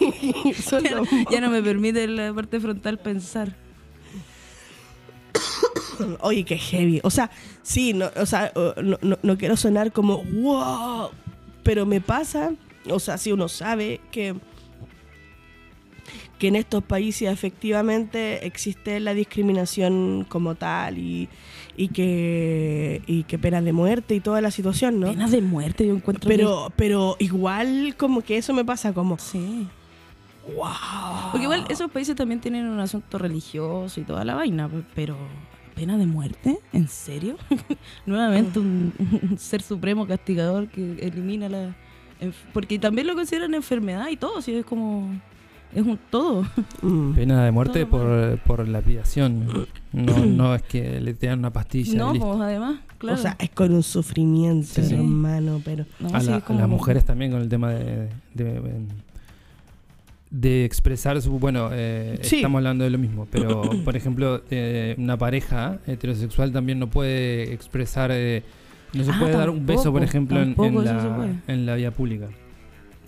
[0.64, 3.56] son Ya no, los ya no me permite la parte frontal pensar.
[6.22, 7.00] Oye, qué heavy.
[7.04, 7.30] O sea,
[7.64, 11.10] sí, no, o sea, no, no- no quiero sonar como wow,
[11.64, 12.54] pero me pasa,
[12.90, 14.36] o sea, si uno sabe que
[16.40, 21.30] que en estos países efectivamente existe la discriminación como tal y,
[21.78, 25.08] y que y que pena de muerte y toda la situación, ¿no?
[25.08, 29.68] Pena de muerte, yo encuentro Pero pero igual como que eso me pasa como Sí.
[30.56, 31.32] wow.
[31.32, 35.16] Porque igual esos países también tienen un asunto religioso y toda la vaina, pe- pero
[35.76, 36.58] ¿pena de muerte?
[36.74, 37.38] ¿En serio?
[38.06, 38.94] Nuevamente un,
[39.32, 41.76] un ser supremo castigador que elimina la...
[42.54, 45.10] Porque también lo consideran enfermedad y todo, si es como...
[45.74, 46.46] Es un todo.
[46.82, 47.14] Mm.
[47.14, 49.68] Pena de muerte por, por lapidación.
[49.94, 51.98] No, no es que le te dan una pastilla.
[51.98, 53.18] no, pues además, claro.
[53.18, 56.60] O sea, es con un sufrimiento, Sí, hermano, pero No, a, sí, la- es como-
[56.60, 58.62] a las mujeres también con el tema de, de,
[60.30, 62.38] de expresar su bueno eh, Sí.
[62.38, 67.52] estamos hablando de lo mismo pero por ejemplo eh, una pareja heterosexual también no puede
[67.54, 68.44] expresar eh,
[68.94, 71.92] no se Ah, puede dar un beso por ejemplo en, en la, en la vía
[71.92, 72.28] pública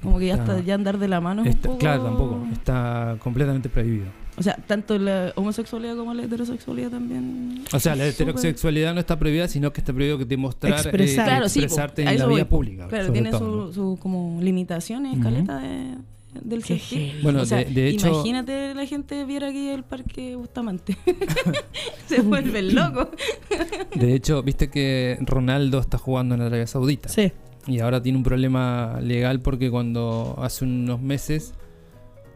[0.03, 2.47] Como que ya Está- ya andar de la mano es un Está- poco- claro tampoco
[2.51, 4.05] está completamente prohibido
[4.37, 7.63] O sea, tanto la homosexualidad como la heterosexualidad también.
[7.73, 11.25] o sea la heterosexualidad no está prohibida sino que está prohibido que eh, Expresar.
[11.27, 13.93] Claro, sí, po, expresarte en la voy, vía pública Claro, tiene todo, su, ¿no?
[13.93, 15.95] su como limitaciones, escaleta de,
[16.41, 17.13] del heavy.
[17.21, 20.97] Bueno, O sea, de, de hecho, imagínate la gente viera aquí el parque Bustamante.
[22.07, 23.09] Se vuelven locos.
[23.95, 27.09] de hecho, viste que Ronaldo está jugando en Arabia Saudita.
[27.09, 27.31] sí.
[27.67, 31.53] Y ahora tiene un problema legal porque cuando hace unos meses,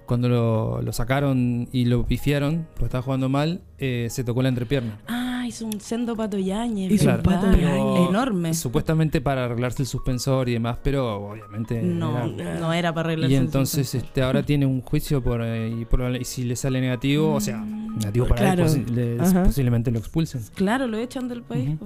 [0.05, 4.47] cuando lo, lo sacaron y lo pifiaron, porque estaba jugando mal, eh, se tocó la
[4.49, 4.99] entrepierna.
[5.09, 7.27] Ah, hizo un sendo pato Yáñez, Hizo ¿verdad?
[7.27, 8.09] un Pato Yáñez.
[8.09, 8.53] Enorme.
[8.53, 11.81] Supuestamente para arreglarse el suspensor y demás, pero obviamente.
[11.81, 15.69] No, era- no era para arreglar Y entonces este ahora tiene un juicio por, eh,
[15.81, 18.65] y, por- y si le sale negativo, o sea, negativo para Claro.
[18.65, 19.43] él, posi- le- Ajá.
[19.43, 20.41] posiblemente lo expulsen.
[20.55, 21.77] Claro, lo echan del país.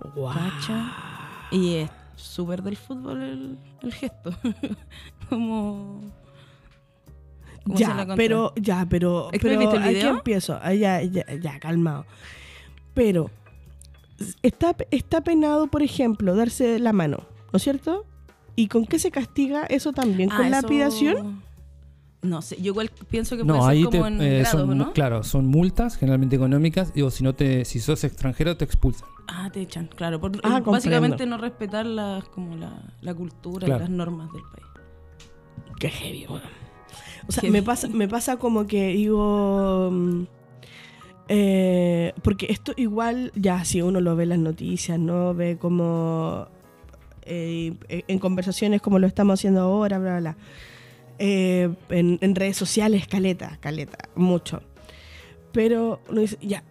[0.00, 0.92] ¿Cacha?
[1.50, 1.90] Y es
[2.22, 4.30] súper del fútbol el, el gesto.
[5.28, 6.00] como.
[7.64, 10.58] Ya, pero, ya, pero, ¿Es que pero el aquí empiezo.
[10.62, 12.06] Ah, ya, ya, ya, calmado.
[12.92, 13.30] Pero,
[14.42, 17.18] está, está penado, por ejemplo, darse la mano,
[17.52, 18.04] ¿no es cierto?
[18.56, 20.28] ¿Y con qué se castiga eso también?
[20.28, 21.42] ¿Con Ah, eso- lapidación?
[22.22, 24.50] No sé, yo igual pienso que No, puede ahí ser te, como en eh, grados,
[24.50, 24.92] son, ¿no?
[24.92, 29.08] claro, son multas generalmente económicas y o si no te, si sos extranjero te expulsan.
[29.26, 30.20] Ah, te echan, claro.
[30.20, 33.80] Por, Ah, eh, básicamente no respetar las, como la, la cultura Claro.
[33.80, 34.66] y las normas del país.
[35.80, 36.42] Qué heavy, weón.
[37.28, 37.52] O sea, Heavy.
[37.52, 39.90] me pasa, me pasa como que digo.
[39.92, 40.22] mm,
[41.28, 45.34] eh, porque esto igual, ya si uno lo ve en las noticias, ¿no?
[45.34, 46.46] Ve como.
[47.22, 50.36] eh, en conversaciones como lo estamos haciendo ahora, bla, bla, bla.
[51.18, 54.60] Eh, en, en redes sociales, caleta, caleta, mucho.
[55.52, 56.64] Pero uno dice, ya,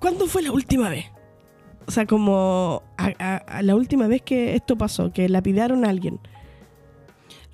[0.00, 1.06] ¿cuándo fue la última vez?
[1.86, 5.88] O sea, como a- a- a la última vez que esto pasó, que lapidaron a
[5.88, 6.18] alguien.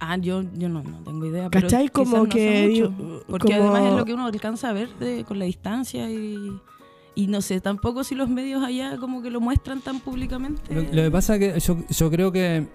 [0.01, 1.49] Ah, yo, yo no, no tengo idea.
[1.51, 1.85] pero ¿Cachai?
[1.89, 4.89] quizás Como no que mucho, porque como- además es lo que uno alcanza a ver
[4.99, 6.61] de- con la distancia y,
[7.15, 10.75] y no sé, tampoco si los medios allá como que lo muestran tan públicamente.
[10.75, 12.67] Lo, lo que pasa es que yo, yo creo que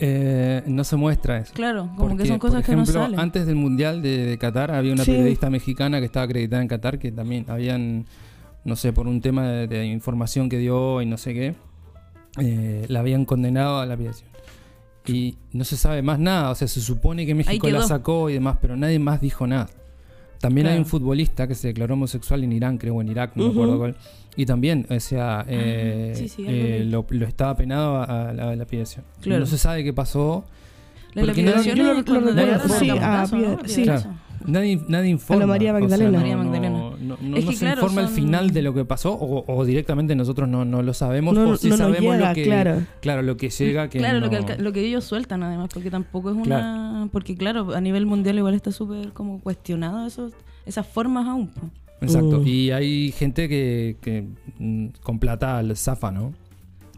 [0.00, 1.52] eh, no se muestra eso.
[1.54, 3.20] Claro, como que son cosas por que no ejemplo, salen.
[3.20, 5.10] antes del Mundial de, de Qatar había una Sí.
[5.12, 8.06] periodista mexicana que estaba acreditada en Qatar que también habían,
[8.64, 11.54] no sé, por un tema de, de información que dio y no sé qué,
[12.40, 14.28] eh, la habían condenado a la aviación.
[15.06, 18.34] Y no se sabe más nada, o sea, se supone que México la sacó y
[18.34, 19.68] demás, pero nadie más dijo nada.
[20.40, 20.84] También hay Claro.
[20.84, 23.58] un futbolista que se declaró homosexual en Irán, creo, o en Irak, no me Ujú.
[23.60, 23.96] acuerdo cuál.
[24.36, 28.50] Y también, o sea, eh, sí, sí, eh, lo, lo estaba penado a, a la,
[28.50, 29.04] a la apiación.
[29.20, 29.40] Claro.
[29.40, 30.44] No se sabe qué pasó.
[31.14, 33.58] La porque no- yo lo- lo cuando recuerdo, sí, el a ¿no?
[33.66, 33.84] sí.
[33.84, 34.10] Lapidazo.
[34.46, 35.46] Nadie, nadie informa.
[35.46, 36.10] María o sea, Magdalena.
[36.12, 36.77] no- María no- Magdalena.
[37.08, 39.12] No, no- Es no que se claro, informa el son- final de lo que pasó
[39.14, 42.28] o, o directamente nosotros no, no lo sabemos No, o si no nos sabemos llega,
[42.28, 42.82] lo que claro.
[43.00, 46.36] claro, lo que llega que Claro, lo, que lo ellos sueltan además, porque tampoco es
[46.36, 46.44] una...
[46.44, 47.08] Claro.
[47.10, 50.30] Porque claro, a nivel mundial igual está súper como cuestionado eso,
[50.66, 51.50] esas formas aún.
[52.00, 52.40] Exacto.
[52.40, 52.46] Mm.
[52.46, 54.24] Y hay gente que, que
[54.58, 56.32] mm, con plata al zafa, ¿no?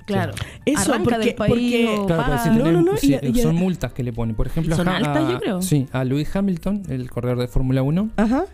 [0.06, 0.32] Claro.
[0.66, 2.42] Eso, Arranca porque, del país porque o Claro, paga.
[2.42, 4.34] pero si No, tenés- no, no, sí, y- y- son multas que le ponen.
[4.34, 5.62] Por ejemplo, Son a- altas, a- yo creo.
[5.62, 8.44] Sí, a Lewis Hamilton, el corredor de Fórmula 1, Ajá.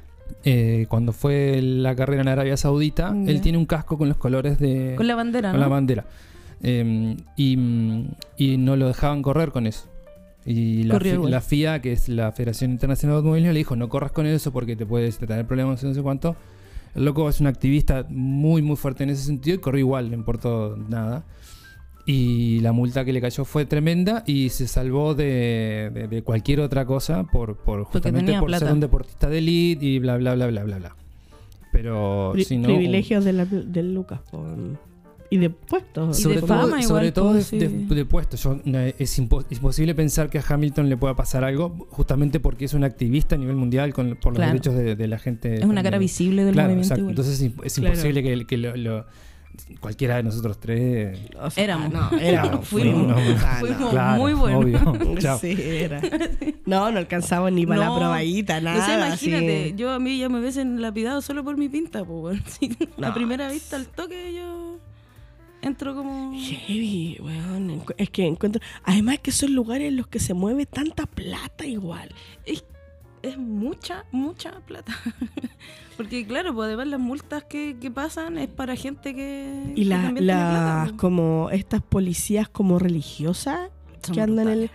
[0.45, 4.59] Eh, cuando fue la carrera en Arabia Saudita, él tiene un casco con los colores
[4.59, 5.67] de, Con la bandera, con ¿no?
[5.67, 6.05] la bandera.
[6.62, 7.59] Eh, y,
[8.37, 9.89] y no lo dejaban correr con eso.
[10.47, 14.12] Y la, Corrió FIA, que es la Federación Internacional de Automovilismo, le dijo, no corras
[14.12, 16.37] con eso porque te puedes tener problemas, no sé cuánto.
[16.95, 20.15] El loco es un activista muy, muy fuerte en ese sentido y corrió igual, no
[20.17, 21.25] importó nada.
[22.09, 26.61] Y la multa que le cayó fue tremenda y se salvó de, de- de cualquier
[26.61, 30.47] otra cosa por, por justamente por ser un deportista de elite y bla, bla, bla,
[30.47, 30.97] bla, bla, bla.
[31.73, 32.69] Pero Pri- si no...
[32.69, 34.21] privilegios de la- del Lucas.
[34.31, 34.45] po.
[35.29, 36.16] Y de puestos.
[36.21, 37.77] Y sobre de todo, fama sobre igual, todo pues, de, sí.
[37.88, 38.40] de- de puestos.
[38.45, 42.66] Yo, no, es impo- imposible pensar que a Hamilton le pueda pasar algo, justamente porque
[42.66, 44.53] es un activista a nivel mundial con, por los Claro.
[44.53, 45.57] derechos de, de la gente.
[45.57, 47.01] Es una cara visible del Claro, movimiento exacto.
[47.01, 47.11] igual.
[47.12, 47.95] Entonces es, Claro.
[47.95, 49.05] imposible que, que lo, lo-
[49.81, 51.19] cualquiera de nosotros tres.
[51.40, 51.92] O sea, Éramos.
[51.92, 52.69] No, éramos.
[52.69, 53.07] Fuimos.
[53.09, 53.16] No.
[53.61, 53.90] Fuimos.
[53.90, 54.59] Claro, muy bueno.
[54.61, 55.14] obvio.
[55.19, 55.38] Chao.
[55.38, 56.01] Sí, era.
[56.66, 58.85] No, no alcanzamos ni para la probadita, nada.
[58.85, 62.42] Sé, imagínate, yo a mí ya me hubiesen lapidado solo por mi pinta, pues, bueno.
[62.47, 63.07] Sí, No.
[63.07, 64.79] A primera vista, al toque, yo
[65.62, 66.33] entro como...
[66.37, 67.85] Heavy, weón.
[67.97, 68.61] Es que encuentro.
[68.83, 72.12] Además, que son lugares en los que se mueve tanta plata igual.
[72.45, 72.64] Es,
[73.23, 74.92] es mucha, mucha plata.
[75.97, 80.21] Porque claro, pues además las multas que, que pasan es para gente que, Y que
[80.21, 81.01] las, pues.
[81.01, 83.71] como estas policías como religiosas
[84.03, 84.59] Son que andan en el.
[84.61, 84.71] brutales.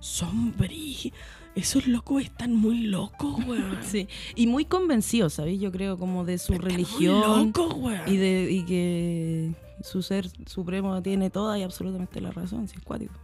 [0.00, 1.12] Son brí-
[1.54, 3.78] Esos locos están muy locos, weón.
[3.82, 5.60] Sí, y muy convencidos, ¿sabes?
[5.60, 10.28] Yo creo como de su Están muy religión locos, y de y que su ser
[10.46, 13.14] supremo tiene toda y absolutamente la razón, si es cuático.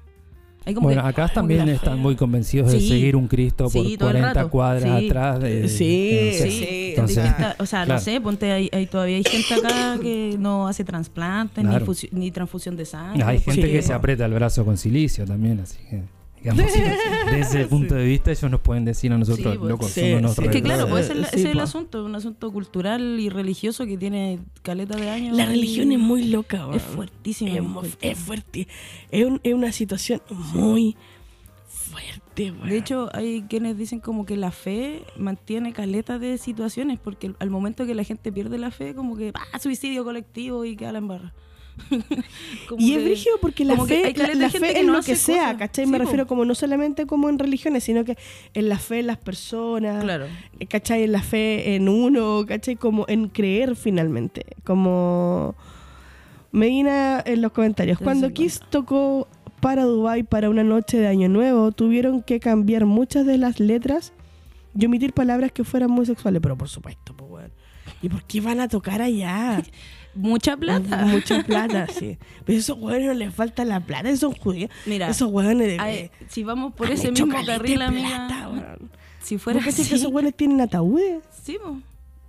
[0.66, 2.03] Hay como Bueno, que- acá también están fea.
[2.03, 2.88] muy convencidos de Sí.
[2.88, 4.51] seguir un Cristo por Sí, todo el 40 rato.
[4.51, 5.07] cuadras Sí.
[5.07, 5.40] atrás.
[5.40, 6.51] De, Sí, no sé.
[6.51, 7.94] Sí, Sí, Entonces, o sea, claro.
[7.99, 11.87] no sé, ponte ahí, ahí todavía hay gente acá que no hace trasplantes Claro.
[12.12, 13.23] ni, ni transfusión de sangre.
[13.25, 16.03] Hay gente que se aprieta el brazo con silicio también, así que,
[16.42, 19.90] digamos, desde ese punto de vista, ellos nos pueden decir a nosotros, Sí, pues, locos,
[19.90, 20.44] sí, son unos sí.
[20.44, 21.62] Es que claro, pues ese es, el- Sí, ese es el po.
[21.64, 25.37] asunto, un asunto cultural y religioso que tiene caleta de años.
[25.37, 26.76] La religión es muy loca, weón.
[26.76, 27.50] Es fuertísima.
[27.53, 28.68] Es, mu- es fuerte.
[29.11, 30.22] Es, un- es una situación
[30.55, 30.96] muy
[31.68, 32.68] fuerte, weón.
[32.68, 37.50] De hecho, hay quienes dicen como que la fe mantiene caleta de situaciones, porque al-
[37.50, 39.59] momento que la gente pierde la fe, como que ¡ah!
[39.59, 41.35] suicidio colectivo y queda la embarra.
[42.79, 44.29] Y es brígido porque la fe, la,
[44.71, 45.57] en no lo que sea, cosas.
[45.59, 45.85] ¿cachai?
[45.87, 46.05] Sí, Me po.
[46.05, 48.16] refiero como no solamente como en religiones, sino que
[48.55, 50.27] en la fe en las personas, Claro.
[50.69, 51.03] ¿cachai?
[51.05, 52.77] En la fe en uno, ¿cachai?
[52.77, 55.55] Como en creer finalmente, como...
[56.53, 57.99] Medina en los comentarios.
[57.99, 59.29] Cuando Kiss tocó
[59.61, 64.12] para Dubai para una noche de Año Nuevo, tuvieron que cambiar muchas de las letras
[64.77, 66.40] y omitir palabras que fueran muy sexuales.
[66.43, 67.53] Pero por supuesto, pues, weón.
[68.03, 69.62] ¿Y por qué van a tocar allá?
[70.14, 71.05] Mucha plata.
[71.07, 72.18] Mucha plata, sí.
[72.44, 74.70] Pero esos hueones no les falta la plata, esos judíos.
[74.87, 75.77] Mira, esos hueones de.
[75.79, 78.27] Ay, si vamos por ese mismo carril, amiga.
[78.29, 78.79] plata.
[79.23, 81.23] Si fuera ¿Por qué así, que esos hueones tienen ataúdes?
[81.42, 81.59] sí,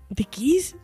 [0.10, 0.76] ¿De Kiss?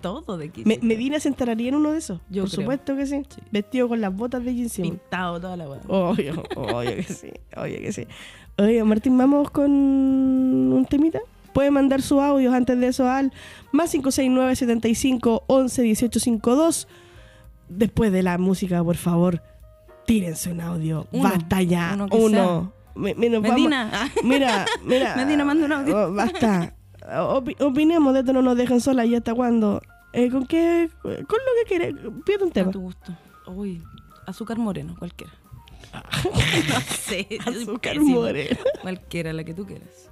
[0.00, 0.64] todo de Kiss.
[0.66, 2.20] Me- Medina se enteraría en uno de esos.
[2.30, 2.60] Yo Por creo.
[2.62, 3.22] supuesto que sí.
[3.28, 3.40] Sí.
[3.50, 4.68] Vestido con las botas de Jim.
[4.68, 5.80] Pintado toda la weá.
[5.88, 8.06] Obvio, obvio que sí, obvio que sí.
[8.58, 11.20] Oye, Martín, vamos con un temita.
[11.52, 13.32] Puede mandar sus audios antes de eso al
[13.72, 16.88] más 569 75 11 18 52.
[17.68, 19.42] Después de la música, por favor,
[20.06, 21.06] tírense un audio.
[21.12, 21.90] Uno, Basta ya.
[21.94, 22.72] uno que Uno.
[22.94, 23.90] Me- me- nos vamos- Medina.
[23.92, 25.14] ah, Mira, mira.
[25.16, 25.96] Medina, manda un audio.
[26.08, 26.74] Oh, basta.
[27.06, 29.06] Opi- opinemos de esto, no nos dejen solas.
[29.06, 29.80] ¿Y hasta cuándo?
[30.12, 30.88] Eh, ¿Con qué?
[31.02, 31.94] Con lo que quieras.
[32.24, 32.70] Pide un A tema.
[32.72, 33.16] tu gusto.
[33.46, 33.82] Uy,
[34.26, 35.32] azúcar moreno, cualquiera.
[36.24, 37.28] no sé.
[37.46, 38.56] Azúcar moreno.
[38.82, 40.10] Cualquiera, la que tú quieras.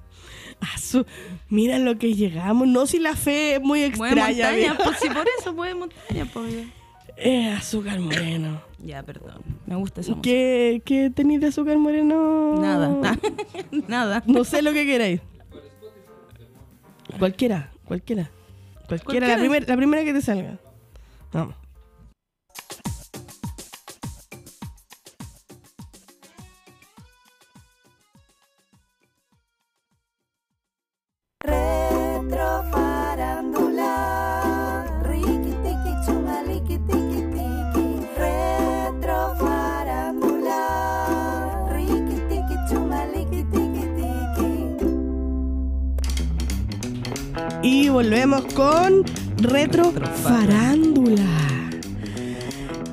[0.61, 1.05] Azu-
[1.49, 2.67] Mira lo que llegamos.
[2.67, 4.51] No si la fe es muy Mueve extraña.
[4.73, 6.53] montaña, pues si por eso mueve montaña, pues.
[7.17, 8.61] Eh, azúcar moreno.
[8.79, 9.41] Ya, perdón.
[9.65, 10.21] Me gusta esa música.
[10.23, 12.55] ¿Qué, qué tenéis de azúcar moreno?
[12.59, 13.17] Nada.
[13.87, 14.23] Nada.
[14.27, 15.21] No sé lo que queráis.
[17.19, 18.29] Cualquiera, cualquiera.
[18.87, 20.59] Cualquiera, la, primer- la primera que te salga.
[21.33, 21.55] Vamos.
[48.09, 49.03] Volvemos con
[49.41, 49.91] Retro
[50.23, 51.25] Farándula.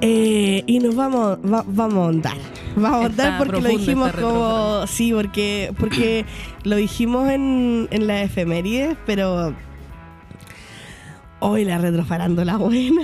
[0.01, 2.37] Eh, y nos vamos, va- vamos a ahondar.
[2.75, 4.85] Vamos a Está porque lo dijimos como.
[4.89, 6.27] Sí, porque, porque
[6.65, 9.55] lo dijimos en, en la efemérides, pero.
[11.39, 13.03] Hoy la retrofarándula buena.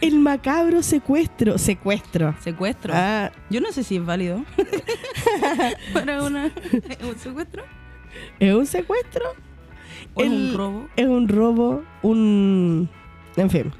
[0.00, 1.58] El macabro secuestro.
[1.58, 2.36] Secuestro.
[2.40, 2.92] Secuestro.
[2.94, 4.44] Ah, Yo no sé si es válido.
[5.92, 6.52] Para una,
[7.02, 7.64] un secuestro.
[8.38, 9.24] ¿Es un secuestro?
[10.14, 10.88] ¿O es un robo?
[10.96, 12.88] Es un robo, un...
[13.36, 13.72] En fin.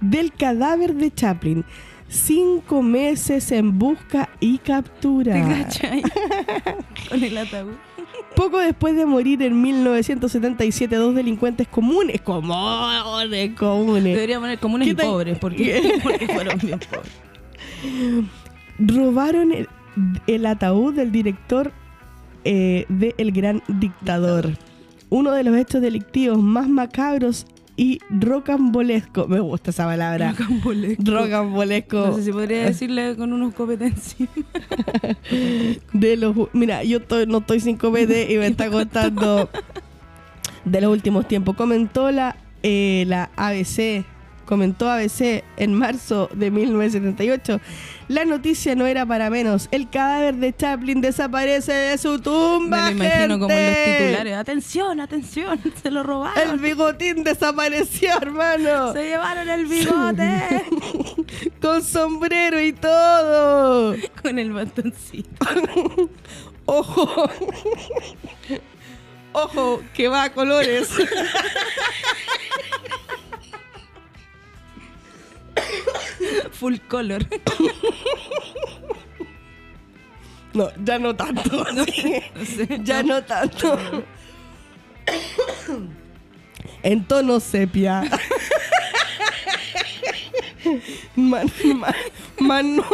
[0.00, 1.64] Del cadáver de Chaplin.
[2.08, 5.66] Cinco meses en busca y captura.
[5.68, 6.02] ¿Te?
[7.08, 7.74] Con el ataúd.
[8.34, 14.92] Poco después de morir en 1977, dos delincuentes comunes, comunes, comunes, Debería poner comunes ¿Qué
[14.92, 17.12] y pobres, porque, porque fueron bien pobres.
[18.78, 19.68] robaron el,
[20.26, 21.72] el ataúd del director
[22.44, 24.52] eh, de El Gran Dictador.
[25.10, 29.28] Uno de los hechos delictivos más macabros y rocambolescos.
[29.28, 30.32] Me gusta esa palabra.
[30.32, 31.02] Rocambolesco.
[31.04, 31.96] Rocambolesco.
[32.08, 34.28] No sé si podría decirle con unos copetes encima.
[35.92, 39.48] de los mira yo estoy- no estoy sin copete y me está contando
[40.64, 44.04] de los últimos tiempos comentó la eh, la ABC
[44.44, 47.60] comentó ABC en marzo de 1978
[48.08, 52.90] la noticia no era para menos el cadáver de Chaplin desaparece de su Me tumba
[52.90, 54.36] lo imagino como en los titulares.
[54.36, 56.62] Atención, atención, se lo el robaron.
[56.62, 60.64] bigotín desapareció hermano Se llevaron el bigote
[61.60, 65.46] con sombrero y todo con el bastoncito.
[66.66, 67.30] Ojo.
[69.32, 70.88] Ojo, que va a colores.
[76.52, 77.24] Full color.
[80.54, 81.64] No, ya no tanto.
[82.44, 82.66] sí.
[82.82, 83.78] Ya no tanto.
[86.82, 88.02] En tono sepia.
[91.16, 91.94] Man, man-
[92.40, 92.84] mano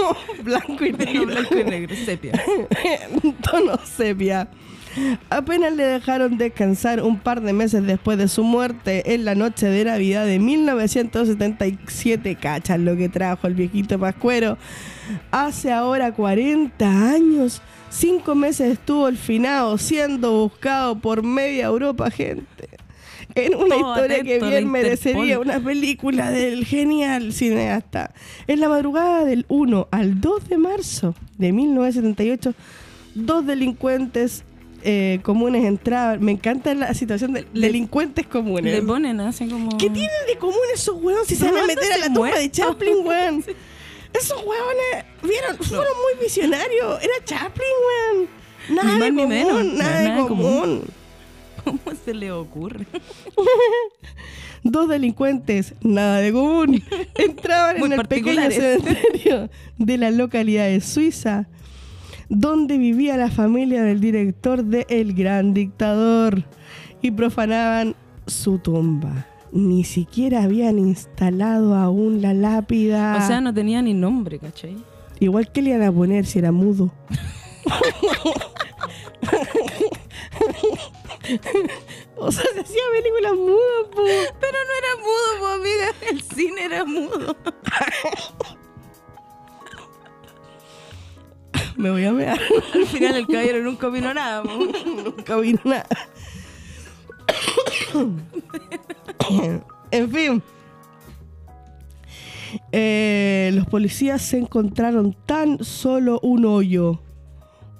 [0.43, 1.27] blanco y negro.
[1.27, 2.33] blanco y negro, sepia.
[2.85, 4.49] en tono sepia.
[5.31, 9.67] Apenas le dejaron descansar un par de meses después de su muerte en la noche
[9.67, 12.37] de Navidad de 1977.
[12.37, 14.57] Cachas lo que trajo el viejito Pascuero.
[15.31, 17.63] Hace ahora 40 años.
[17.91, 22.69] Cinco meses estuvo el finado siendo buscado por media Europa, gente.
[23.37, 28.13] En una Todo historia que bien merecería una película del genial cineasta.
[28.47, 32.55] En la madrugada del 1 al 2 de marzo de 1978,
[33.15, 34.45] dos delincuentes
[34.85, 36.23] eh, comunes entraban.
[36.23, 38.73] Me encanta la situación de delincuentes comunes.
[38.73, 39.77] Le ponen así como.
[39.79, 42.51] ¿Qué tienen de común esos huevos si se van a meter a la tumba de.
[42.51, 43.45] Chaplin, weón?
[44.13, 47.03] Esos huevones, vieron, fueron muy visionarios.
[47.03, 48.29] Era Chaplin, weón.
[48.69, 49.65] Nada Ni de común, menos.
[49.75, 50.83] nada, de común.
[51.65, 52.87] ¿Cómo se le ocurre?
[54.63, 56.83] Dos delincuentes, nada de común,
[57.17, 61.47] entraban en el pequeño cementerio de la localidad de Suiza,
[62.29, 66.45] donde vivía la familia del director de El Gran Dictador,
[67.05, 67.95] y profanaban
[68.27, 69.27] su tumba.
[69.53, 73.19] Ni siquiera habían instalado aún la lápida.
[73.23, 74.77] O sea, no tenía ni nombre, ¿cachai?
[75.21, 76.93] Igual que le iban a poner si era mudo.
[82.17, 84.03] o sea, se hacía películas mudas, po.
[84.41, 85.93] Pero no era mudo, po, amiga.
[86.11, 87.37] El cine era mudo.
[91.77, 92.39] Me voy a mear.
[92.75, 94.43] Al final el caballero nunca opinó nada.
[95.05, 95.87] Nunca vi nada.
[99.91, 100.43] en fin.
[102.71, 107.01] Eh, los policías se encontraron tan solo un hoyo.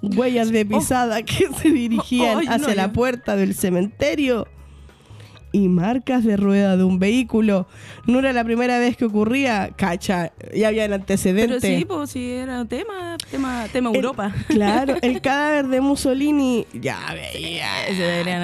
[0.01, 4.47] Huellas de pisada que se dirigían hacia la puerta del cementerio.
[5.55, 7.65] Y marcas de rueda de un vehículo.
[8.07, 9.69] No era la primera vez que ocurría.
[9.77, 11.61] Cacha, ya había antecedentes.
[11.61, 14.33] Pero sí, pues sí, era tema, tema, tema El- Europa.
[14.47, 17.69] Claro, el cadáver de Mussolini, ya veía.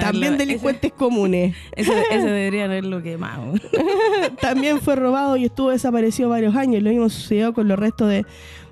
[0.00, 1.54] También delincuentes comunes.
[1.76, 3.52] Ese, ese debería haberlo quemado.
[4.40, 6.82] También fue robado y estuvo desaparecido varios años.
[6.82, 8.24] Lo mismo sucedió con los restos de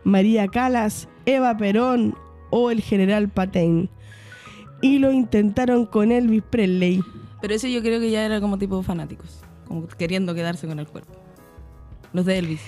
[0.03, 2.15] María Calas, Eva Perón
[2.49, 3.91] o el general Patain.
[4.81, 7.03] Y lo intentaron con Elvis Presley.
[7.41, 9.41] Pero ese yo creo que ya era como tipo fanáticos.
[9.67, 11.13] Como queriendo quedarse con el cuerpo.
[12.13, 12.61] Los de Elvis.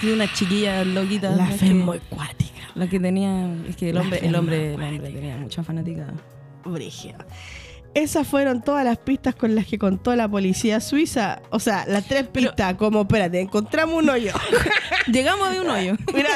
[0.00, 1.30] Tiene una chiquilla loquita.
[1.30, 2.60] La fe muy cuática.
[2.74, 3.52] La que tenía.
[3.68, 6.06] Es que el La hombre, el hombre, el hombre tenía mucha fanática.
[6.64, 7.18] Brígido.
[7.94, 11.40] Esas fueron todas las pistas con las que contó la policía suiza.
[11.50, 14.32] O sea, las tres Pero- pistas, como, espérate, encontramos un hoyo.
[15.10, 15.96] Llegamos de un hoyo.
[16.14, 16.28] Mira,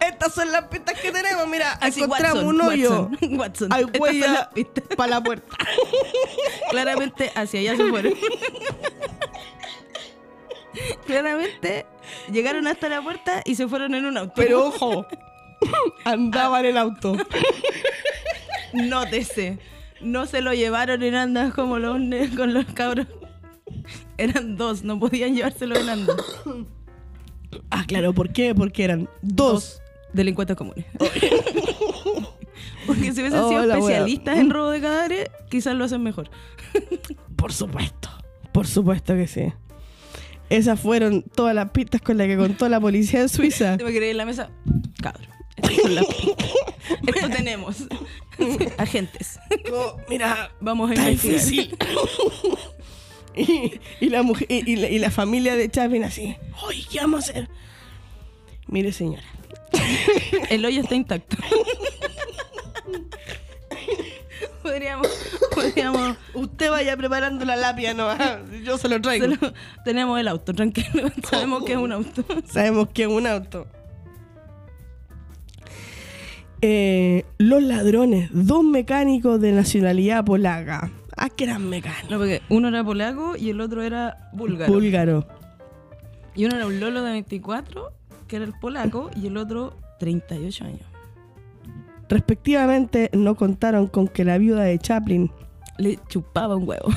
[0.00, 1.46] estas son las pistas que tenemos.
[1.46, 3.10] Mira, Así, encontramos Watson, un hoyo.
[3.10, 3.72] Watson, Watson.
[3.72, 4.50] Hay huella
[4.96, 5.56] para la puerta.
[6.70, 8.14] Claramente hacia allá se fueron.
[11.06, 11.86] Claramente
[12.32, 14.32] llegaron hasta la puerta y se fueron en un auto.
[14.36, 15.06] Pero ojo,
[16.04, 17.16] andaba en el auto.
[18.72, 19.58] Nótese,
[20.00, 21.98] no se lo llevaron en andas como los
[22.36, 23.06] con los cabros.
[24.16, 26.16] Eran dos, no podían llevárselo en andas.
[27.70, 28.54] Ah, claro, ¿por qué?
[28.54, 29.82] Porque eran dos.
[30.12, 30.84] Delincuentes comunes.
[32.86, 33.74] Porque si hubiesen Oh, sido wea.
[33.76, 36.30] especialistas en robo de cadáveres, quizás lo hacen mejor.
[37.36, 38.08] Por supuesto.
[38.52, 39.52] Por supuesto que sí.
[40.48, 43.76] Esas fueron todas las pistas con las que contó la policía de Suiza.
[43.76, 44.50] Yo me quedé en la mesa,
[45.00, 45.28] cabrón.
[45.62, 47.84] Esto tenemos.
[48.78, 49.38] Agentes.
[49.72, 51.68] Oh, mira, Vamos a está investigar.
[51.68, 51.78] difícil.
[53.36, 56.36] y, y la mujer, y, y la, y la familia de Chaplin así.
[56.66, 57.48] Oye, ¿qué vamos a hacer?
[58.66, 59.22] Mire, señora.
[60.50, 61.36] El hoyo está intacto.
[64.62, 65.08] podríamos,
[65.54, 66.16] podríamos.
[66.34, 68.08] Usted vaya preparando la lápida, no,
[68.62, 69.26] yo se lo traigo.
[69.84, 71.10] tenemos el auto, tranquilo.
[71.30, 72.24] Sabemos que es un auto.
[72.46, 73.66] Sabemos que es un auto.
[76.62, 80.90] Eh, los ladrones, dos mecánicos de nacionalidad polaca.
[81.16, 82.10] Ah, que eran mecánicos.
[82.10, 84.72] No, porque uno era polaco y el otro era búlgaro.
[84.72, 85.26] Búlgaro.
[86.34, 87.92] y uno era un lolo de 24,
[88.30, 90.80] que era el polaco, y el otro 38 años.
[92.08, 95.32] Respectivamente, no contaron con que la viuda de Chaplin
[95.78, 96.88] Le chupaba un huevo.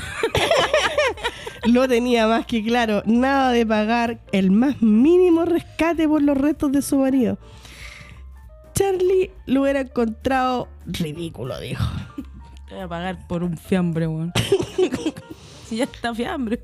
[1.65, 6.71] lo tenía más que claro, nada de pagar el más mínimo rescate por los restos
[6.71, 7.39] de su marido.
[8.75, 11.83] Charlie lo hubiera encontrado ridículo, dijo.
[12.67, 14.33] Te voy a pagar por un fiambre, weón.
[15.67, 16.63] si ya está fiambre.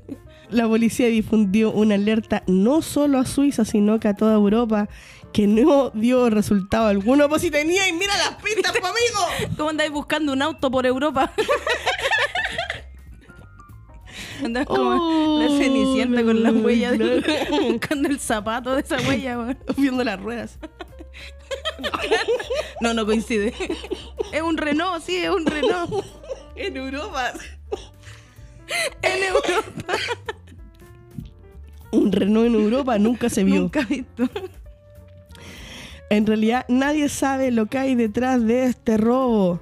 [0.50, 4.88] La policía difundió una alerta no solo a Suiza, sino que a toda Europa,
[5.32, 7.28] que no dio resultado alguno.
[7.28, 9.52] Pues si tenía, y mira las pistas, pues, amigo.
[9.56, 11.32] ¿Cómo andáis buscando un auto por Europa?
[14.44, 19.56] Andás como Oh, la cenicienta con la huella, de- buscando el zapato de esa huella.
[19.76, 20.58] Viendo las ruedas.
[22.80, 23.52] No, no coincide.
[24.32, 26.04] Es un Renault, sí, es un Renault.
[26.56, 27.32] En Europa.
[29.02, 29.94] En Europa.
[31.92, 33.62] Un Renault en Europa nunca se vio.
[33.62, 34.28] Nunca visto.
[36.10, 39.60] En realidad nadie sabe lo que hay detrás de este robo,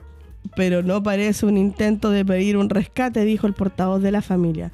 [0.57, 4.73] pero no parece un intento de pedir un rescate, dijo el portavoz de la familia.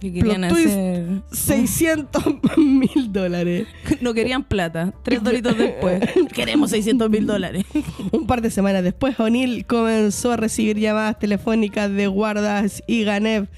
[0.00, 1.22] Que querían hacer...
[1.32, 2.22] 600
[2.56, 3.66] mil dólares.
[4.00, 4.94] No querían plata.
[5.02, 6.00] Tres doritos después.
[6.32, 7.64] Queremos 600 mil dólares.
[8.12, 13.48] Un par de semanas después, O'Neill comenzó a recibir llamadas telefónicas de guardas y Ganev,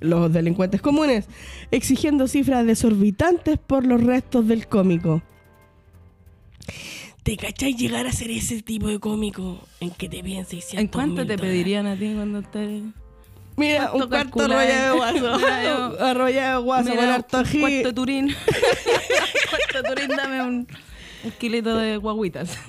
[0.00, 1.26] los delincuentes comunes,
[1.70, 5.22] exigiendo cifras desorbitantes por los restos del cómico.
[7.22, 10.86] ¿Te cachai llegar a ser ese tipo de cómico en que te piden 600 ¿En
[10.88, 11.40] cuánto te dólares?
[11.40, 12.82] pedirían a ti cuando te...
[13.56, 15.98] Mira, un ¿Cuánto cuarto arrollado de guaso.
[16.04, 17.60] Arrollado de guaso con harto un ají.
[17.60, 18.28] cuarto de turín.
[19.50, 20.68] cuarto de turín, dame un,
[21.24, 22.56] un kilito de guaguitas.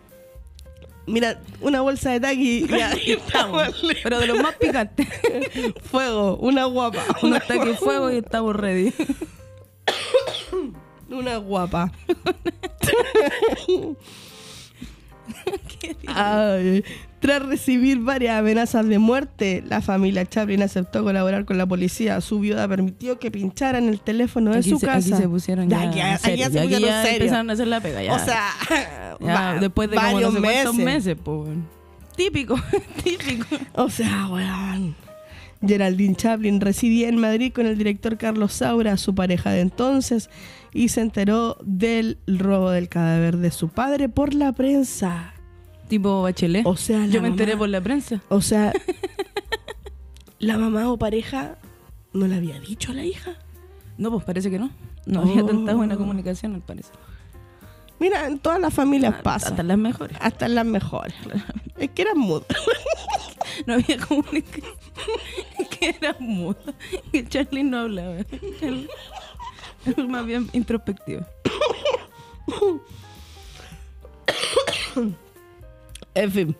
[1.08, 2.66] Mira, una bolsa de taqui.
[2.68, 3.82] Ya, estamos.
[4.02, 5.08] Pero de los más picantes.
[5.90, 7.02] Fuego, una guapa.
[7.22, 8.92] Un Una, ataque de fuego y estamos ready.
[11.10, 11.90] una guapa.
[16.06, 16.84] Ay,
[17.20, 22.20] tras recibir varias amenazas de muerte, la familia Chaplin aceptó colaborar con la policía.
[22.20, 24.98] Su viuda permitió que pincharan el teléfono de Aquí su se, casa.
[25.14, 28.02] aquí se pusieron ya, aquí, aquí ya se pusieron ya empezaron a hacer la pega.
[28.02, 28.14] Ya.
[28.14, 28.44] O sea,
[29.20, 30.94] Ya, va- después de como no varios sé cuántos meses.
[30.94, 31.50] meses, pues.
[32.16, 32.56] Típico,
[33.02, 33.46] típico.
[33.74, 34.94] O sea, weón.
[35.66, 40.30] Geraldine Chaplin residía en Madrid con el director Carlos Saura, su pareja de entonces,
[40.72, 45.32] y se enteró del robo del cadáver de su padre por la prensa.
[45.88, 46.66] Tipo bachelet.
[46.66, 48.20] O sea, la Yo me enteré por la prensa.
[48.28, 48.72] O sea,
[50.38, 51.56] la mamá o pareja
[52.12, 53.36] no le había dicho a la hija.
[53.96, 54.70] No, pues parece que no.
[55.06, 55.46] No había Oh.
[55.46, 56.94] tanta buena comunicación, al parecer.
[57.98, 59.48] Mira, en todas las familias Ah, pasa.
[59.48, 60.16] Hasta las mejores.
[60.20, 61.14] Hasta las mejores.
[61.78, 62.46] Es que eran mudas.
[63.66, 64.74] No había comunicación.
[65.80, 66.58] que era muda.
[67.10, 68.16] Que Charlie no hablaba.
[68.60, 68.88] Él
[70.08, 71.24] más bien introspectivo.
[76.18, 76.56] En fin.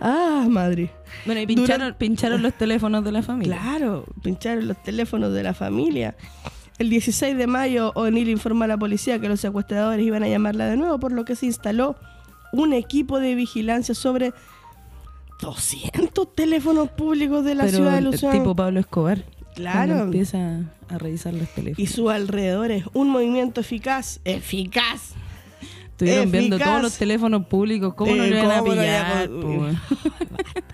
[0.00, 0.90] Ah, madre.
[1.24, 3.56] Bueno, y pincharon, pincharon los teléfonos de la familia.
[3.58, 6.14] Claro, pincharon los teléfonos de la familia.
[6.78, 10.66] El 16 de mayo, O'Neill informó a la policía que los secuestradores iban a llamarla
[10.66, 11.96] de nuevo, por lo que se instaló
[12.52, 14.32] un equipo de vigilancia sobre
[15.40, 18.32] 200 teléfonos públicos de la Pero ciudad de el Luzón.
[18.32, 19.24] tipo Pablo Escobar.
[19.54, 20.00] Claro.
[20.00, 21.78] Empieza a revisar los teléfonos.
[21.78, 22.84] y sus alrededores.
[22.92, 25.14] Un movimiento eficaz, eficaz.
[25.94, 27.94] Estuvieron viendo todos los teléfonos públicos.
[27.94, 29.74] ¿Cómo no Eh, le iban a ¿cómo no le iban a pillar?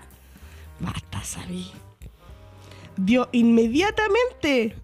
[0.79, 1.67] Basta, sabí.
[2.97, 4.75] Dio inmediatamente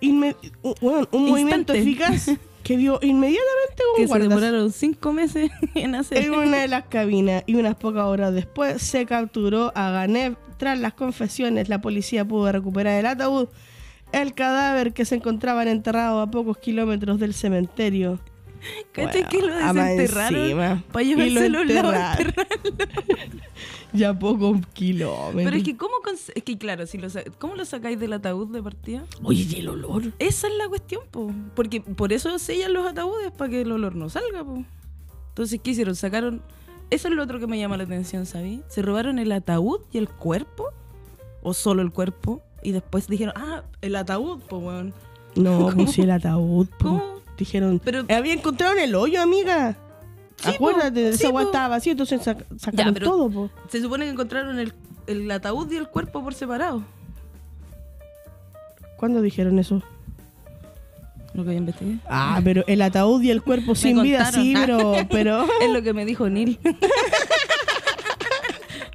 [0.00, 0.36] inme-
[0.80, 2.30] bueno, un movimiento eficaz
[2.62, 6.18] que dio inmediatamente un que se demoraron cinco meses en hacer.
[6.24, 10.36] en una de las cabinas y unas pocas horas después se capturó a Ganev.
[10.58, 13.48] Tras las confesiones, la policía pudo recuperar el ataúd,
[14.12, 18.20] el cadáver que se encontraban enterrado a pocos kilómetros del cementerio.
[18.92, 20.82] ¿Cachai Bueno, que lo desenterraron?
[20.92, 22.46] Para llevárselo al lado a enterraron.
[22.64, 23.32] enterrarlo.
[23.92, 25.44] Ya pocos kilómetros.
[25.44, 27.08] Pero es que, ¿cómo es que claro, si lo
[27.38, 29.04] ¿cómo lo sacáis del ataúd de partida?
[29.22, 30.04] Oye, y el olor.
[30.18, 31.30] Esa es la cuestión, po.
[31.54, 34.64] Porque por eso sellan los ataúdes, para que el olor no salga, po.
[35.28, 35.94] Entonces, ¿qué hicieron?
[35.94, 36.42] Sacaron.
[36.88, 38.62] Eso es lo otro que me llama la atención, ¿sabí?
[38.68, 40.68] Se robaron el ataúd y el cuerpo.
[41.42, 42.40] O solo el cuerpo.
[42.62, 44.94] Y después dijeron, ah, el ataúd, po, weón.
[45.34, 46.68] No, pues el ataúd.
[46.78, 46.88] po.
[46.88, 47.21] ¿Cómo?
[47.44, 49.76] Dijeron, Pero- había encontrado en el hoyo, amiga.
[50.36, 53.50] Sí, Acuérdate, po, esa sí, agua estaba vacía, entonces sac- sacaron todo, po.
[53.68, 54.72] Se supone que encontraron el,
[55.06, 56.84] el ataúd y el cuerpo por separado.
[58.96, 59.82] ¿Cuándo dijeron eso?
[61.34, 61.96] Lo que yo investigué.
[62.08, 64.44] Ah, pero el ataúd y el cuerpo sin vida, contaron.
[64.44, 66.58] sí, pero, pero Es lo que me dijo Neil.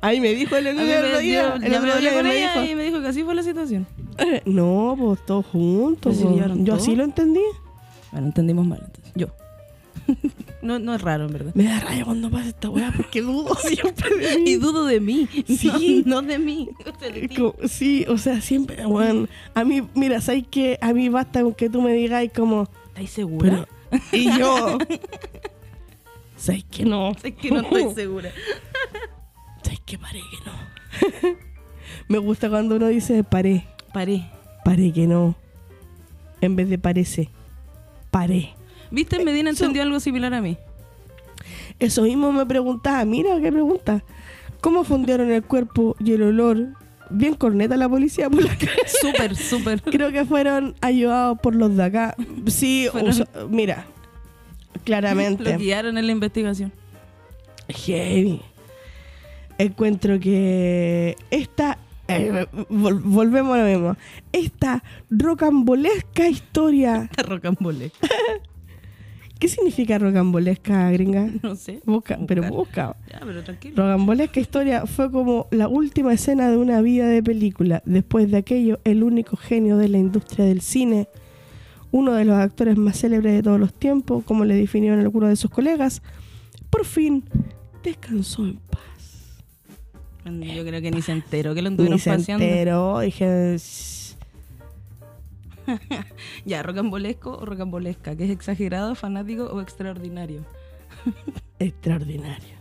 [0.02, 3.08] ahí me dijo el, el, día, el otro día me dijo, y me dijo que
[3.08, 3.86] así fue la situación.
[4.18, 6.18] eh, no, pues todos juntos.
[6.22, 6.76] Pues Yo todo.
[6.76, 7.41] así lo entendí.
[8.12, 9.14] Bueno, entendimos mal entonces.
[9.16, 9.28] Yo.
[10.62, 11.51] no, no es raro, en verdad.
[11.55, 14.49] Me da raya cuando pasa esta weá porque dudo siempre de mí.
[14.51, 15.28] Y dudo de mí.
[15.47, 16.03] Sí.
[16.05, 16.70] No, no de mí.
[17.01, 19.28] De como- sí, o sea, siempre, weón.
[19.53, 20.78] A mí, mira, ¿sabes qué?
[20.82, 23.68] A mí basta con que tú me digas como, ¿Estás segura?
[23.89, 24.78] pero, y yo,
[26.36, 27.12] ¿sabes que no?
[27.24, 28.32] Es que no estoy segura.
[29.64, 31.38] ¿Sabes que paré que no?
[32.08, 34.30] me gusta cuando uno dice paré, Paré.
[34.64, 35.36] paré que no.
[36.41, 37.30] En vez de parece,
[38.12, 38.53] paré.
[38.91, 39.24] ¿Viste?
[39.24, 40.58] Medina Eso- entendió algo similar a mí.
[41.80, 44.03] Eso mismo me preguntaba, mira qué pregunta.
[44.62, 46.70] ¿Cómo fundaron el cuerpo y el olor?
[47.10, 48.72] Bien corneta la policía por la calle.
[49.01, 49.82] Súper, súper.
[49.84, 52.16] Creo que fueron ayudados por los de acá.
[52.47, 52.88] Sí,
[53.49, 53.86] mira,
[54.74, 55.55] Lo claramente.
[55.58, 56.74] guiaron en la investigación.
[57.70, 58.41] Heavy.
[59.58, 61.78] Encuentro que esta.
[62.08, 63.95] Eh, vol- volvemos a lo mismo.
[64.32, 67.10] Esta rocambolesca historia.
[67.18, 67.91] Rocambole.
[69.39, 71.30] ¿Qué significa rocambolesca, gringa?
[71.43, 71.80] No sé.
[71.86, 72.95] Busca, pero busca.
[73.12, 73.76] Ya, pero tranquilo.
[73.78, 77.84] Rocambolesca historia fue como la última escena de una vida de película.
[77.86, 81.08] Después de aquello, el único genio de la industria del cine,
[81.91, 85.36] uno de los actores más célebres de todos los tiempos, como le definieron algunos de
[85.36, 86.01] sus colegas,
[86.72, 87.24] por fin
[87.84, 88.82] descansó en paz.
[90.32, 92.46] Yo creo que ni se enteró que lo anduvieron Ni se paseando.
[92.46, 93.58] enteró, dije...
[96.46, 100.42] Ya, rocambolesco o rocambolesca, que es exagerado, fanático o extraordinario.
[101.60, 102.56] Extraordinario.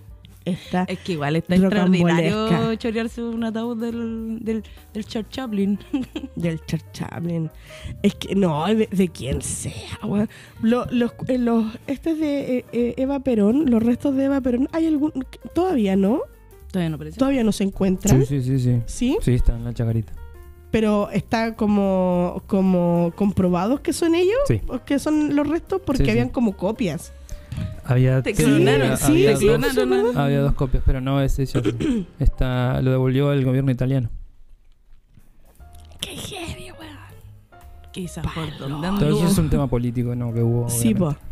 [0.44, 4.62] Está Es que igual está extraordinario chorearse un ataúd del, del,
[4.94, 5.76] del Charles Chaplin.
[6.36, 7.50] del Charles Chaplin.
[8.04, 10.28] Es que no, de, de quien sea, weón.
[10.62, 14.40] Lo- los, eh, los, este es de eh, eh, Eva Perón, los restos de Eva
[14.40, 15.12] Perón, ¿hay algún?
[15.52, 16.20] Todavía no,
[16.76, 17.18] Todavía no parece.
[17.18, 18.20] todavía no se encuentran.
[18.26, 18.82] Sí, sí, sí, sí.
[18.86, 19.18] ¿Sí?
[19.22, 20.12] Sí, está en la chacarita.
[20.70, 24.60] Pero está como, como comprobados que son ellos, Sí.
[24.68, 26.10] o que son los restos, porque Sí, sí.
[26.10, 27.12] habían como copias.
[27.84, 31.62] Había, Te clonaron, sí, había, sí, dos, había dos copias, pero no es ella.
[32.18, 34.10] Está, lo devolvió el gobierno italiano.
[36.00, 36.96] ¡Qué heavy, weón!
[37.92, 39.26] Quizás por donde Todo eso anduvo.
[39.28, 40.34] es un tema político, ¿no?
[40.34, 40.68] Que hubo.
[40.68, 41.06] Sí, po.
[41.06, 41.24] obviamente.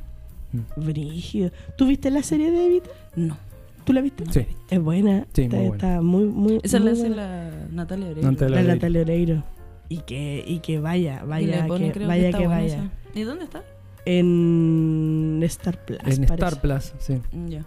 [0.76, 1.51] Brígido.
[1.76, 2.90] ¿Tú viste la serie de Evita?
[3.16, 3.36] No.
[3.85, 4.24] ¿Tú la viste?
[4.30, 4.47] Sí.
[4.70, 5.26] Es buena.
[5.35, 5.74] Sí, está, muy buena.
[5.89, 6.61] está muy, muy.
[6.62, 8.30] Esa muy la hace la Natalia Oreiro.
[8.30, 8.74] Natalia- La Oreiro.
[8.74, 9.45] Natalia Oreiro.
[9.89, 12.66] Y que, y que vaya, Y vaya, que, creo vaya que vaya.
[12.66, 12.91] esa.
[13.14, 13.62] ¿Y dónde está?
[14.07, 15.99] En Star Plus.
[16.01, 16.24] En parece.
[16.35, 17.20] Star Plus, sí.
[17.32, 17.64] Mm, Ya.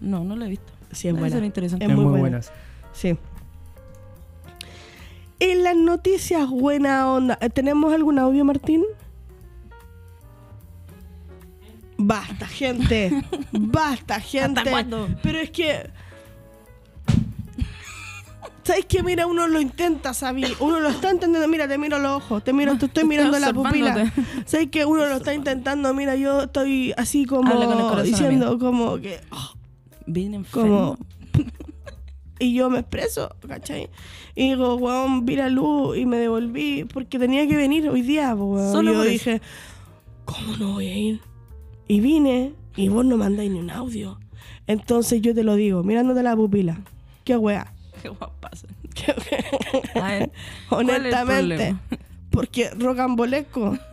[0.00, 0.72] No, no la he visto.
[0.92, 1.36] Sí, es Debe buena.
[1.36, 1.84] ser interesante.
[1.84, 2.38] Es Es muy muy, buena.
[2.38, 2.52] buenas.
[2.92, 3.16] Sí.
[5.40, 7.36] En las noticias buena onda.
[7.36, 8.82] ¿Tenemos algún audio, Martín?
[11.98, 13.24] Basta, gente.
[13.52, 14.60] Basta, gente.
[14.60, 15.08] ¿Hasta cuándo?
[15.22, 15.90] Pero es que.
[18.62, 19.02] ¿Sabes qué?
[19.02, 20.44] Mira, uno lo intenta, Sabi.
[20.58, 21.46] Uno lo está entendiendo.
[21.46, 22.42] Mira, te miro los ojos.
[22.42, 24.12] Te miro, te estoy mirando la pupila.
[24.44, 24.84] ¿Sabes qué?
[24.84, 25.94] Uno lo está intentando.
[25.94, 29.20] Mira, yo estoy así como corazón, diciendo como que.
[29.30, 29.52] oh,
[30.06, 30.96] Bien enfermo.
[30.96, 31.16] como
[32.38, 33.88] y yo me expreso, ¿cachai?
[34.34, 38.34] Y digo, weón, vi la luz y me devolví porque tenía que venir hoy día,
[38.34, 38.72] weón.
[38.72, 39.42] Solo Y yo dije,
[40.24, 41.20] ¿cómo no voy a ir?
[41.88, 44.18] Y vine y vos no mandáis ni un audio.
[44.66, 46.78] Entonces yo te lo digo, mirándote la pupila.
[47.24, 47.72] Qué weá.
[48.02, 48.66] Qué guapazo.
[48.94, 49.14] Qué
[50.00, 50.30] A ver,
[50.68, 51.76] ¿cuál es el Honestamente.
[52.30, 53.76] Porque rocambolesco.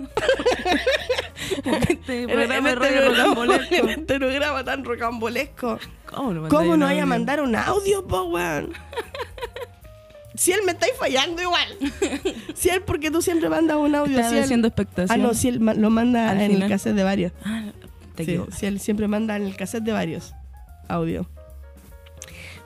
[1.65, 3.75] Este programa en este radio programa- rocambolesco.
[3.75, 5.79] en este programa tan rocambolesco.
[6.05, 8.71] ¿Cómo no ¿Cómo no vaya a mandar un audio, po, weón?
[10.35, 11.67] Si él me estáis fallando igual.
[12.55, 14.19] Si él, porque tú siempre mandas un audio.
[14.19, 15.21] Estaba haciendo ah, expectación.
[15.21, 17.31] no, si él lo manda Al en el cassette de varios.
[17.43, 17.65] Ah,
[18.15, 20.33] te Sí, él siempre manda en el cassette de varios
[20.87, 21.27] audio.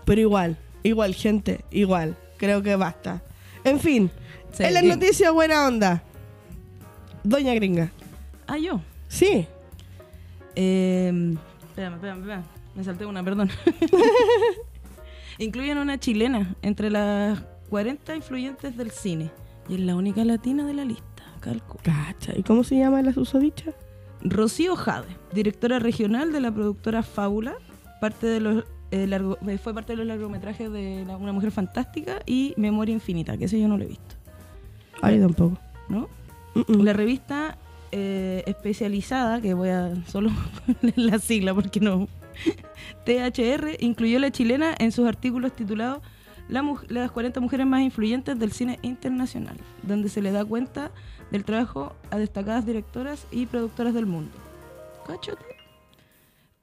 [0.06, 2.16] Pero igual, igual, gente, igual.
[2.38, 3.22] Creo que basta.
[3.64, 4.12] En fin,
[4.54, 6.04] Sí, en las noticias buena onda.
[7.24, 7.92] Doña Gringa.
[8.48, 8.80] Ah, yo.
[9.08, 9.48] Sí.
[10.56, 11.36] Eh,
[11.70, 12.44] espérame, espérame, espérame.
[12.76, 13.50] Me salté una, perdón.
[15.38, 17.40] Incluyen una chilena entre las
[17.70, 19.32] 40 influyentes del cine.
[19.70, 21.04] Y es la única latina de la lista.
[21.40, 21.78] Calco.
[21.84, 22.34] Cacha.
[22.36, 23.72] ¿Y cómo se llama la susodicha?
[24.22, 27.56] Rocío Jade, directora regional de la productora Fábula,
[28.02, 31.52] parte de los, eh, largo- eh, fue parte de los largometrajes de la- Una Mujer
[31.52, 34.16] Fantástica y Memoria Infinita, que ese yo no lo he visto.
[35.02, 35.60] Ay, tampoco.
[35.90, 36.10] ¿no?
[36.68, 37.58] La revista
[37.92, 40.30] eh, especializada, que voy a solo
[40.82, 42.08] poner la sigla porque no.
[43.06, 46.00] THR incluyó a la chilena en sus artículos titulados
[46.50, 50.92] Las 40 mujeres más influyentes del cine internacional, donde se le da cuenta
[51.32, 54.32] del trabajo a destacadas directoras y productoras del mundo.
[55.06, 55.44] Cáchate.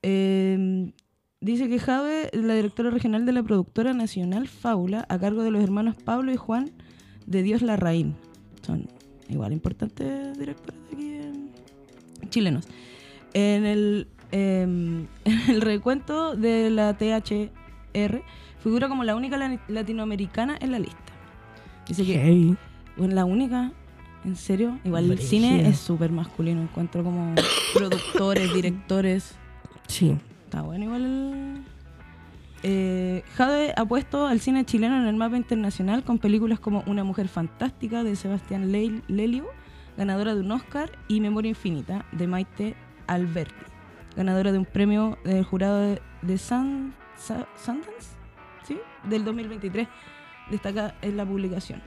[0.02, 0.92] Eh,
[1.40, 5.62] dice que Jave la directora regional de la productora nacional Fábula, a cargo de los
[5.62, 6.70] hermanos Pablo y Juan
[7.26, 8.14] de Dios Larraín.
[8.62, 8.86] Son
[9.28, 11.50] igual importantes directores aquí en-
[12.30, 12.66] chilenos.
[13.34, 18.22] En el, em, en el recuento de la THR
[18.64, 20.98] figura como la única la- latinoamericana en la lista.
[21.86, 22.56] Dice que
[22.96, 23.70] bueno, la única,
[24.24, 26.62] en serio, igual el cine es súper masculino.
[26.62, 27.34] Encuentro como
[27.74, 29.34] productores, directores.
[29.86, 30.16] Sí.
[30.46, 31.64] Está bueno, igual el.
[32.66, 37.04] Eh, Jade ha puesto al cine chileno en el mapa internacional con películas como Una
[37.04, 39.44] mujer fantástica de Sebastián Lelio,
[39.98, 42.74] ganadora de un Oscar, y Memoria Infinita de Maite
[43.06, 43.54] Alberti,
[44.16, 47.46] ganadora de un premio del jurado de, de Sun- Sa-.
[49.08, 49.88] Del 2023.
[50.50, 51.82] Destaca en la publicación.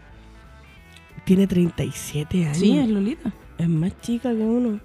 [1.25, 2.57] Tiene 37 años.
[2.57, 3.33] Sí, es Lolita.
[3.57, 4.79] es más chica que uno.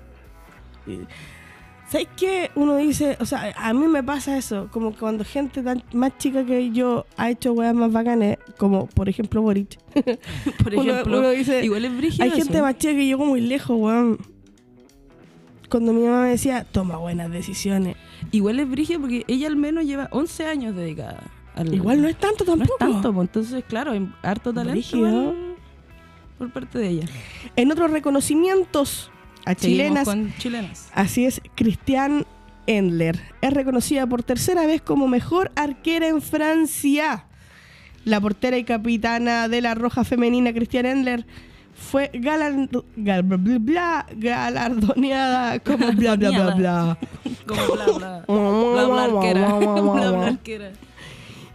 [1.89, 2.51] ¿Sabes qué?
[2.55, 6.17] Uno dice, o sea, a mí me pasa eso, como que cuando gente tan más
[6.17, 9.79] chica que yo ha hecho weas más bacanes, como por ejemplo Boric.
[10.65, 13.77] Por ejemplo, uno dice, igual es brígido Hay gente más chica que llegó muy lejos,
[13.79, 14.19] weón.
[15.69, 17.97] Cuando mi mamá me decía, toma buenas decisiones.
[18.31, 21.73] Igual es brígido porque ella al menos lleva 11 años dedicada al...
[21.75, 22.79] Igual no es tanto No es tampoco.
[22.79, 25.35] tanto, pues, entonces, claro, hay harto talento
[26.39, 27.07] por parte de ella.
[27.57, 29.11] En otros reconocimientos
[29.45, 30.89] a chilenas, con chilenas.
[30.95, 32.27] Así es, Cristian
[32.67, 37.27] Endler es reconocida por tercera vez como mejor arquera en Francia.
[38.05, 41.25] La portera y capitana de la Roja Femenina, Cristian Endler,
[41.75, 46.99] fue galan- gal- bla, bla, bla, galardoneada como bla bla bla bla.
[47.47, 48.25] Como bla bla.
[48.27, 49.53] Bla bla arquera.
[49.59, 50.73] Bla bla arquera.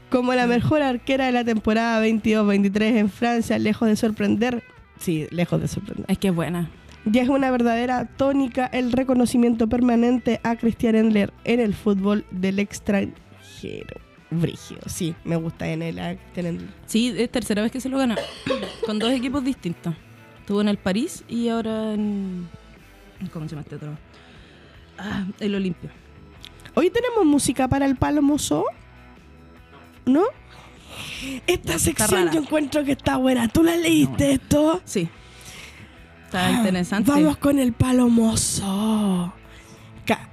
[0.10, 4.64] Como la mejor arquera de la temporada 22-23 en Francia, lejos de sorprender.
[5.00, 6.06] Sí, lejos de sorprender.
[6.10, 6.70] Es que es buena.
[7.06, 12.60] Ya es una verdadera tónica el reconocimiento permanente a Christian Endler en el fútbol del
[12.60, 14.02] extranjero.
[14.30, 16.20] Brigio, sí, me gusta en el.
[16.86, 18.18] Sí, es tercera vez que se lo gana.
[18.86, 19.94] Con dos equipos distintos.
[20.42, 22.50] Estuvo en el París y ahora en.
[23.32, 23.98] ¿Cómo se llama este otro?
[24.98, 25.92] Ah, el Olimpia.
[26.74, 28.66] Hoy tenemos música para el palo mozo.
[30.08, 30.24] ¿No?
[31.46, 32.32] Esta Está sección rara.
[32.32, 33.48] yo encuentro que está buena.
[33.48, 34.82] ¿Tú la leíste esto?
[34.86, 35.08] Sí.
[36.26, 37.12] Está interesante.
[37.12, 39.34] Ah, Vamos con el palo mozo.
[40.06, 40.30] Ca-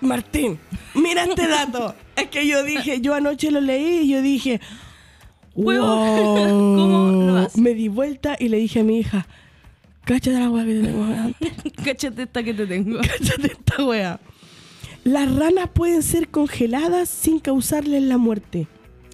[0.00, 0.58] Martín,
[0.94, 1.94] mira este dato.
[2.16, 4.60] es que yo dije, yo anoche lo leí y yo dije,
[5.54, 5.74] wow.
[6.76, 7.58] ¿cómo lo haces?
[7.58, 9.26] Me di vuelta y le dije a mi hija,
[10.04, 11.52] cáchate la weá que te tengo delante.
[11.84, 12.98] Cáchate esta que te tengo.
[13.00, 14.20] Cáchate esta weá.
[15.04, 18.66] Las ranas pueden ser congeladas sin causarles la muerte.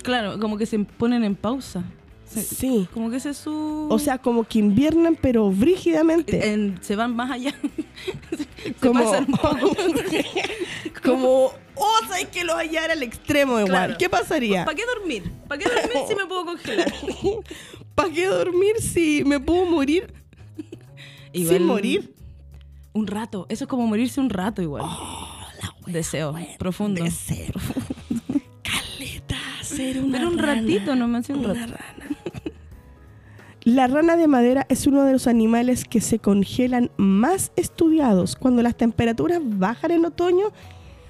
[0.02, 1.84] Claro, como que se ponen en pausa.
[2.24, 2.88] Se- Sí.
[2.94, 3.88] Como que ese es su.
[3.90, 6.52] O sea, como que inviernan, pero brígidamente.
[6.52, 7.52] en- se van más allá.
[8.64, 9.76] se como, pasan un poco.
[11.04, 13.66] como, oh, sabes que lo hallara al extremo igual.
[13.68, 13.94] Claro.
[13.98, 14.64] ¿Qué pasaría?
[14.64, 15.30] ¿Para qué dormir?
[15.48, 16.92] ¿Para qué dormir si me puedo congelar?
[17.96, 20.12] ¿Para qué dormir si me puedo morir
[21.32, 22.14] Igual- sin morir?
[22.92, 23.46] Un rato.
[23.48, 24.84] Eso es como morirse un rato igual.
[25.92, 26.34] Deseo.
[26.58, 27.02] profundo.
[27.04, 27.52] Deseo.
[28.62, 30.54] Caleta, ser una Pero un rana.
[30.60, 31.72] ratito, no me hace un Una rato.
[31.72, 32.16] rana.
[33.64, 38.34] La rana de madera es uno de los animales que se congelan más estudiados.
[38.34, 40.46] Cuando las temperaturas bajan en otoño,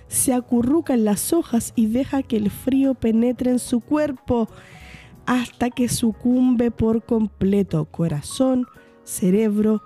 [0.09, 4.49] se acurruca en las hojas y deja que el frío penetre en su cuerpo
[5.26, 7.85] hasta que sucumbe por completo.
[7.85, 8.66] Corazón,
[9.05, 9.81] cerebro,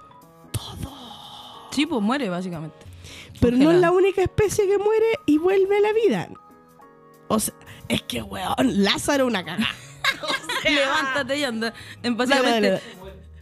[1.70, 2.76] Sí, pues muere básicamente.
[3.40, 6.28] Pero no es la única especie que muere y vuelve a la vida.
[7.28, 7.54] O sea,
[7.88, 9.68] es que, weón, Lázaro una cagada.
[10.64, 11.72] Levántate y anda.
[12.02, 12.70] En básicamente.
[12.70, 12.82] dale.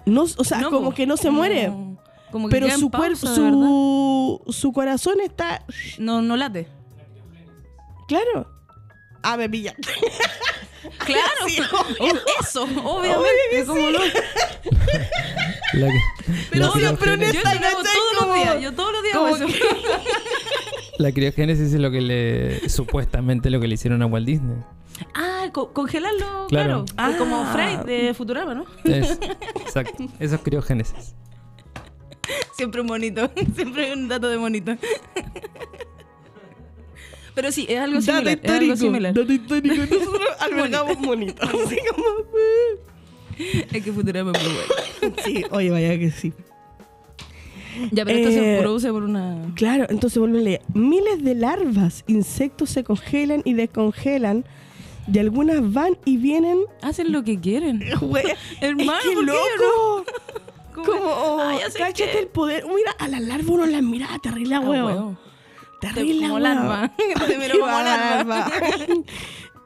[0.07, 0.95] No, o sea, No, como po.
[0.95, 1.66] que no se muere.
[1.66, 1.93] Como-
[2.33, 5.64] como que Pero su cuerpo, su, su corazón está.
[5.99, 6.66] No, no late.
[8.09, 8.49] Claro.
[9.23, 9.75] Ah, me pilla.
[10.99, 11.23] Claro.
[11.47, 11.59] Sí,
[12.01, 12.07] Oh,
[12.41, 12.81] Eso, Obvio
[13.20, 13.51] obviamente.
[13.51, 13.93] que como sí.
[13.93, 14.01] no.
[15.75, 16.01] La que-
[16.51, 17.83] Pero la sí, pero Yo Esta, hago ¿cachai?
[17.97, 18.61] todos los días.
[18.62, 19.47] Yo todos los días hago como eso.
[20.99, 24.57] La criogénesis es lo que le supuestamente lo que le hicieron a Walt Disney.
[25.14, 26.85] Ah, co- congelarlo, claro.
[26.95, 27.11] Claro.
[27.12, 27.51] Es Como Ah.
[27.53, 28.66] Freud de Futurama, ¿no?
[28.85, 29.18] Es-
[29.57, 30.05] exacto.
[30.20, 31.14] Eso es criogénesis.
[32.57, 33.29] Siempre un monito.
[33.57, 34.77] Siempre hay un dato de monito.
[37.35, 38.39] Pero sí, es algo Dato similar.
[38.43, 38.77] Es algo histórico.
[38.77, 39.14] similar.
[39.14, 39.75] Dato histórico.
[39.75, 41.49] Nosotros albergamos monitos.
[41.49, 42.05] Así como.
[43.72, 45.16] Es que Futurama es muy bueno.
[45.24, 46.32] Sí, oye, vaya que sí.
[47.90, 49.36] Ya, pero esto se Eh, produce por una.
[49.55, 50.62] Claro, entonces vuelve a leer.
[50.74, 54.45] Miles de larvas, insectos se congelan y descongelan.
[55.12, 56.61] Y algunas van y vienen.
[56.82, 57.82] Hacen lo que quieren.
[58.61, 60.05] Hermano, es que ¿por qué loco.
[60.74, 62.18] Como- Como, Ah, ya sé cáchate qué.
[62.20, 62.64] el poder.
[62.66, 64.86] Mira, a las larvas uno las mira, terrible Ah, huevo.
[64.86, 65.16] huevo.
[65.80, 66.38] Terrible Como huevo.
[66.38, 66.93] larva.
[66.97, 68.53] Te Qué como larva.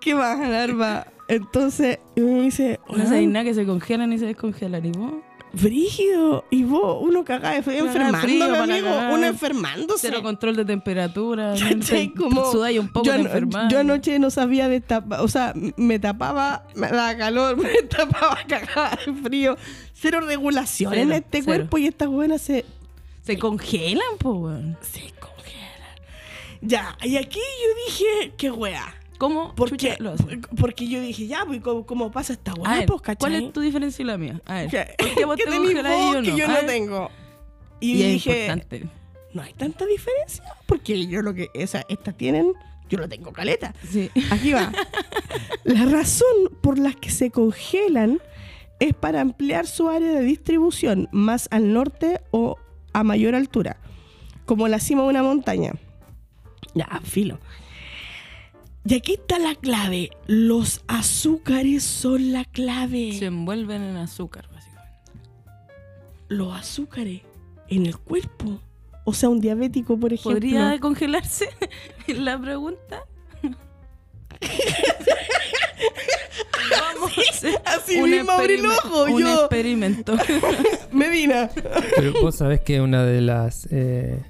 [0.00, 1.06] Qué baja larva.
[1.28, 4.84] Entonces, y me dice, No sé nada que se congelan y se descongelan.
[4.86, 5.12] ¿Y vos?
[5.52, 6.44] Brígido.
[6.50, 8.88] Y vos, uno de de enfermándome, amigo.
[9.12, 10.08] Uno enfermándose.
[10.08, 11.54] Cero control de temperatura.
[11.88, 13.70] Te- Como Sudáis un poco yo, de enfermar.
[13.70, 18.98] yo anoche no sabía destapar, o sea, me tapaba, me daba calor, me tapaba, cagaba
[19.06, 19.56] de frío.
[19.94, 21.44] Cero regulación en este cero.
[21.46, 22.66] cuerpo y estas buenas se,
[23.22, 24.76] Se congelan, po, weón.
[24.82, 25.96] se congelan.
[26.60, 28.94] Ya, y aquí yo dije, qué wea.
[29.18, 29.54] ¿Cómo?
[29.54, 30.42] Porque, lo hacen?
[30.60, 34.02] porque yo dije, ya, pues, ¿cómo, cómo pasa esta ver, pues, ¿cuál es tu diferencia
[34.02, 34.40] y la mía?
[34.44, 36.36] A ver, ¿Qué, ¿por qué vos te tenés congelas y vos yo que no?
[36.36, 37.10] yo A no tengo?
[37.80, 38.86] Y, dije, importante.
[39.34, 42.52] no hay tanta diferencia, porque yo lo que, esa, estas tienen,
[42.88, 43.74] yo lo tengo caleta.
[43.90, 44.10] Sí.
[44.30, 44.72] Aquí va.
[45.64, 46.28] La razón
[46.60, 48.20] por la que se congelan
[48.80, 52.56] es para ampliar su área de distribución más al norte o
[52.92, 53.78] a mayor altura,
[54.44, 55.72] como la cima de una montaña.
[56.74, 57.38] Ya, filo.
[58.88, 60.10] Y aquí está la clave.
[60.26, 63.12] Los azúcares son la clave.
[63.18, 64.92] Se envuelven en azúcar, básicamente.
[66.28, 67.22] Los azúcares
[67.68, 68.60] en el cuerpo.
[69.04, 70.32] O sea, un diabético, por ejemplo.
[70.34, 71.48] ¿Podría congelarse
[72.08, 73.00] la pregunta?
[76.70, 79.40] Vamos a hacer Así un mismo abrí el experime- ojo, Un yo.
[79.40, 80.14] experimento.
[80.92, 81.50] Medina.
[81.96, 83.68] Pero vos sabés que una de las.
[83.70, 84.22] eh,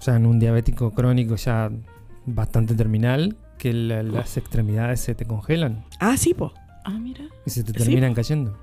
[0.00, 1.70] ya en un diabético crónico ya
[2.26, 6.52] bastante terminal, que la- las extremidades se te congelan Ah, sí, po.
[6.84, 7.24] ah, mira.
[7.46, 7.78] y se te Sí.
[7.84, 8.56] terminan cayendo.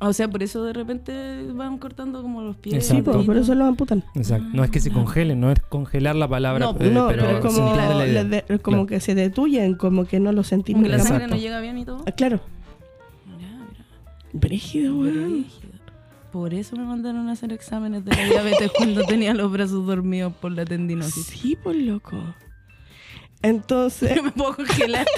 [0.00, 1.12] O sea, por eso de repente
[1.54, 2.74] van cortando como los pies.
[2.76, 3.12] Exacto.
[3.12, 4.04] Sí, po, por eso lo amputan.
[4.14, 4.46] Exacto.
[4.52, 7.40] No es que se congelen, no es congelar la palabra, No, eh, no, pero, pero,
[7.40, 8.22] como, entiende la idea.
[8.22, 8.86] les de- es como Claro.
[8.86, 10.78] que se detuyen, como que no lo sentimos.
[10.82, 11.18] Como que la Exacto.
[11.20, 12.04] sangre no llega bien y todo.
[12.06, 12.40] Ah, Claro.
[13.26, 13.84] Mirá, mirá.
[14.34, 15.32] Brígido, weón.
[15.32, 15.68] Brígido.
[16.30, 20.32] Por eso me mandaron a hacer exámenes de la diabetes cuando tenía los brazos dormidos
[20.34, 21.26] por la tendinosis.
[21.26, 22.16] Sí, por loco.
[23.42, 25.06] Entonces, me puedo congelar.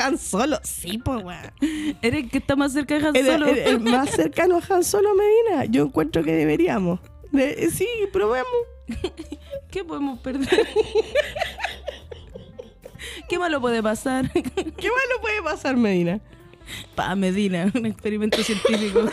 [0.00, 1.52] Han Solo, sí, pues, weón.
[2.02, 3.46] Eres el que está más cerca de Han El, Solo.
[3.48, 5.64] el- el más cercano a Han Solo Medina.
[5.66, 7.00] Yo encuentro que deberíamos.
[7.32, 8.46] De- sí, probemos.
[9.70, 10.66] ¿Qué podemos perder?
[13.28, 14.30] ¿Qué malo puede pasar?
[14.32, 16.20] ¿Qué malo puede pasar, Medina?
[16.94, 19.08] Pa, Medina, un experimento científico.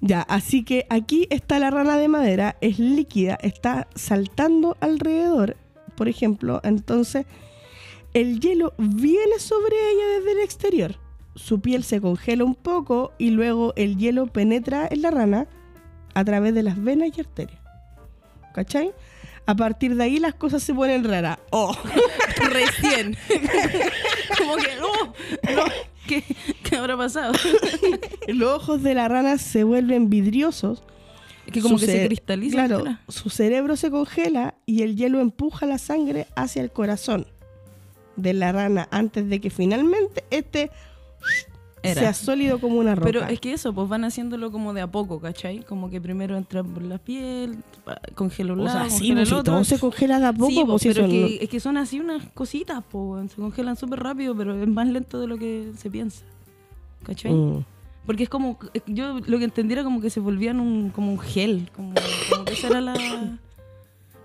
[0.00, 5.56] Ya, así que aquí está la rana de madera, es líquida, está saltando alrededor,
[5.96, 7.26] por ejemplo, entonces
[8.14, 10.96] el hielo viene sobre ella desde el exterior.
[11.34, 15.48] Su piel se congela un poco y luego el hielo penetra en la rana
[16.14, 17.60] a través de las venas y arterias.
[18.54, 18.92] ¿Cachai?
[19.46, 21.38] A partir de ahí las cosas se ponen raras.
[21.50, 21.76] Oh,
[22.50, 23.16] Recién.
[24.38, 25.12] Como que, oh,
[25.54, 25.64] no,
[26.06, 26.22] ¿qué,
[26.62, 27.34] ¿qué habrá pasado?
[28.28, 30.84] los ojos de la rana se vuelven vidriosos
[31.46, 32.66] Es que como Su que se cristaliza.
[32.66, 37.26] Claro, su cerebro se congela y el hielo empuja la sangre hacia el corazón
[38.16, 40.70] de la rana antes de que finalmente este
[41.82, 42.00] Era.
[42.00, 43.06] sea sólido como una roca.
[43.06, 45.60] Pero es que eso, pues van haciéndolo como de a poco, ¿cachai?
[45.64, 47.58] Como que primero entra por la piel,
[48.14, 49.52] congela un o lado, sea, sí, pues, el si otro.
[49.52, 51.76] todo se congela de a poco, sí, pues, si pero eso que, es que son
[51.76, 55.72] así unas cositas, pues, se congelan súper rápido, pero es más lento de lo que
[55.76, 56.24] se piensa.
[57.02, 57.32] ¿Cachai?
[57.34, 57.64] Mm.
[58.06, 61.10] Porque es como, que yo lo que entendí era como que se volvían un, como
[61.12, 61.94] un gel, como,
[62.30, 63.38] como que esa era la...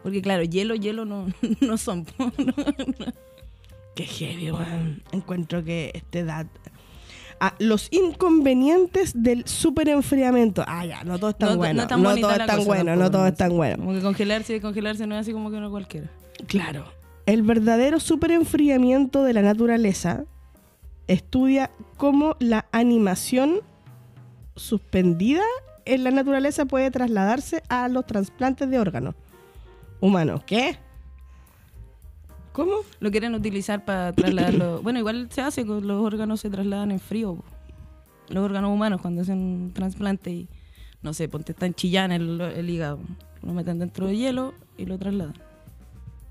[0.04, 1.28] Porque claro, hielo, hielo no,
[1.62, 2.06] no son.
[2.18, 2.54] po, ¿no?
[3.96, 5.04] Qué heavy, weón.
[5.12, 6.48] Encuentro que este edad.
[7.42, 10.64] Ah, los inconvenientes del superenfriamiento.
[10.68, 11.74] Ah, ya, no todo es tan No- bueno.
[11.76, 13.28] no No, tan bonita todo es tan cosa bueno, no todo ¿no?
[13.28, 13.78] es tan bueno.
[13.78, 16.10] Como que congelarse y congelarse no es así como que no cualquiera.
[16.48, 16.86] Claro.
[17.26, 20.26] El verdadero superenfriamiento de la naturaleza
[21.08, 23.62] estudia cómo la animación
[24.60, 25.44] suspendida
[25.86, 29.16] en la naturaleza puede trasladarse a los trasplantes de órganos
[30.00, 30.44] humanos.
[30.46, 30.78] ¿Qué?
[32.52, 32.78] ¿Cómo?
[33.00, 34.82] Lo quieren utilizar para trasladarlo.
[34.84, 37.36] bueno, igual se hace, con los órganos se trasladan en frío.
[37.36, 37.44] po.
[38.30, 40.48] Los órganos humanos cuando hacen un trasplante y,
[41.02, 43.00] no sé, ponte tan chillán el, el hígado.
[43.42, 45.36] Lo meten dentro de hielo y lo trasladan.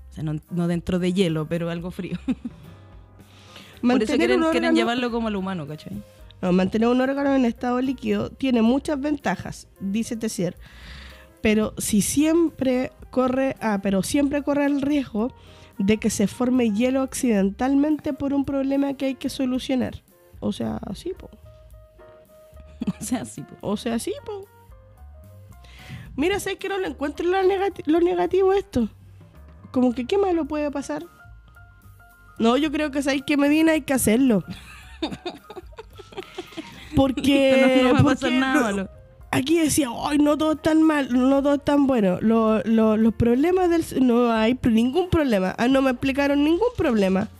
[0.09, 2.17] O sea, no, no dentro de hielo, pero algo frío.
[3.81, 6.01] Por eso quieren, quieren llevarlo como al humano, ¿cachai?
[6.41, 10.55] No, mantener un órgano en estado líquido tiene muchas ventajas, dice Tessier.
[11.41, 15.33] Pero si siempre corre, ah, pero siempre corre el riesgo
[15.77, 20.01] de que se forme hielo accidentalmente por un problema que hay que solucionar.
[20.39, 21.29] O sea, sí, po.
[22.99, 23.41] O sea, sí.
[23.43, 23.55] po.
[23.61, 24.45] O sea, sí, po.
[26.15, 28.89] Mira, sé que no lo encuentro lo, negati- lo negativo esto.
[29.71, 31.05] Como que qué malo puede pasar.
[32.39, 34.43] No, yo creo que sabéis que Medina hay que hacerlo.
[36.95, 38.89] Porque, no, no va a porque pasar nada no- malo.
[39.31, 42.17] aquí decía, ay, no todo es tan mal, no todo es tan bueno.
[42.21, 43.83] Lo- lo- los problemas del...
[44.05, 45.53] No hay ningún problema.
[45.57, 47.29] Ah, no me explicaron ningún problema.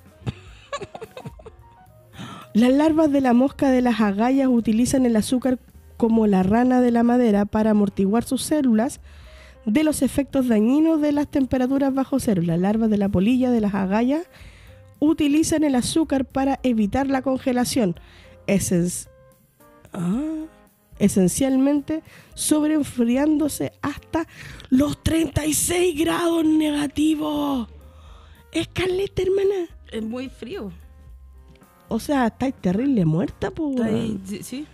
[2.53, 5.59] Las larvas de la mosca de las agallas utilizan el azúcar
[5.97, 8.99] como la rana de la madera para amortiguar sus células
[9.65, 12.41] de los efectos dañinos de las temperaturas bajo cero.
[12.43, 14.23] Las larvas de la polilla de las agallas
[14.99, 17.95] utilizan el azúcar para evitar la congelación.
[19.93, 20.45] Ah,
[20.99, 24.27] esencialmente sobreenfriándose hasta
[24.69, 27.67] los 36 grados negativos.
[28.51, 29.67] Es caleta, hermana.
[29.91, 30.71] Es muy frío.
[31.87, 34.21] O sea, estáis terrible muerta, weón.
[34.25, 34.67] sí, sí.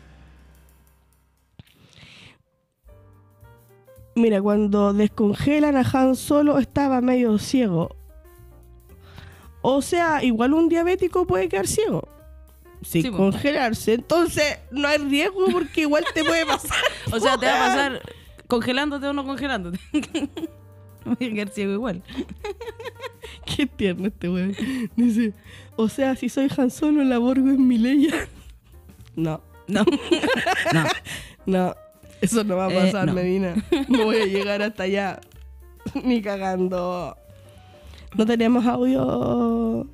[4.15, 7.95] Mira, cuando descongelan a Han Solo estaba medio ciego.
[9.61, 12.07] O sea, igual un diabético puede quedar ciego.
[12.86, 13.17] Sin Sí, po.
[13.17, 13.93] congelarse.
[13.95, 16.77] Entonces, no hay riesgo porque igual te puede pasar.
[17.11, 18.01] O sea, te va a pasar
[18.47, 19.79] congelándote o no congelándote.
[21.05, 22.03] Voy a quedar ciego igual.
[23.55, 24.55] Qué tierno este weón.
[24.95, 25.33] Dice,
[25.75, 28.27] o sea, si soy Han Solo, la Borgo es mi leya.
[29.15, 29.83] No, No.
[30.73, 30.83] no.
[31.45, 31.75] no.
[32.21, 33.13] Eso no va a Eh, pasar, no.
[33.13, 33.55] Medina.
[33.88, 35.19] No voy a llegar hasta allá.
[36.03, 37.15] Ni cagando.
[38.15, 39.88] No tenemos audio.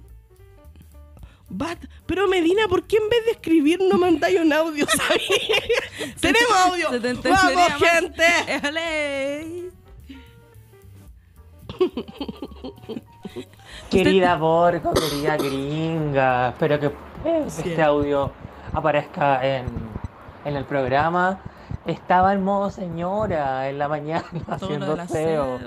[1.54, 4.86] Bat, pero Medina, ¿por qué en vez de escribir no mandáis un audio?
[4.98, 5.22] ¿sabes?
[6.22, 6.90] ¡Tenemos audio!
[6.92, 7.74] Se te ¡Vamos, más.
[7.78, 8.24] gente!
[8.48, 9.72] ¡Éjale!
[13.90, 16.92] Querida Borgo, querida gringa, espero que
[17.24, 18.32] veas este audio
[18.74, 19.66] aparezca en,
[20.46, 21.40] en el programa.
[21.86, 25.60] Estaba en modo señora en la mañana Todo haciendo aseo.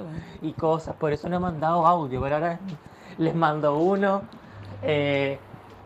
[0.42, 0.94] y cosas.
[0.96, 2.60] Por eso no he mandado audio, pero ahora
[3.18, 4.22] les mando uno.
[4.82, 5.38] Eh,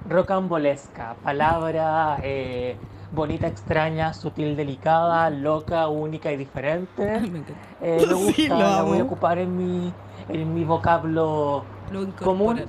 [0.09, 2.77] rocambolesca, palabra eh,
[3.13, 7.21] bonita, extraña, sutil, delicada, loca, única y diferente.
[7.21, 7.43] Me.
[7.81, 9.93] Eh, me gusta, Sí, lo la voy a ocupar en mi,
[10.29, 12.61] en mi vocablo Lo común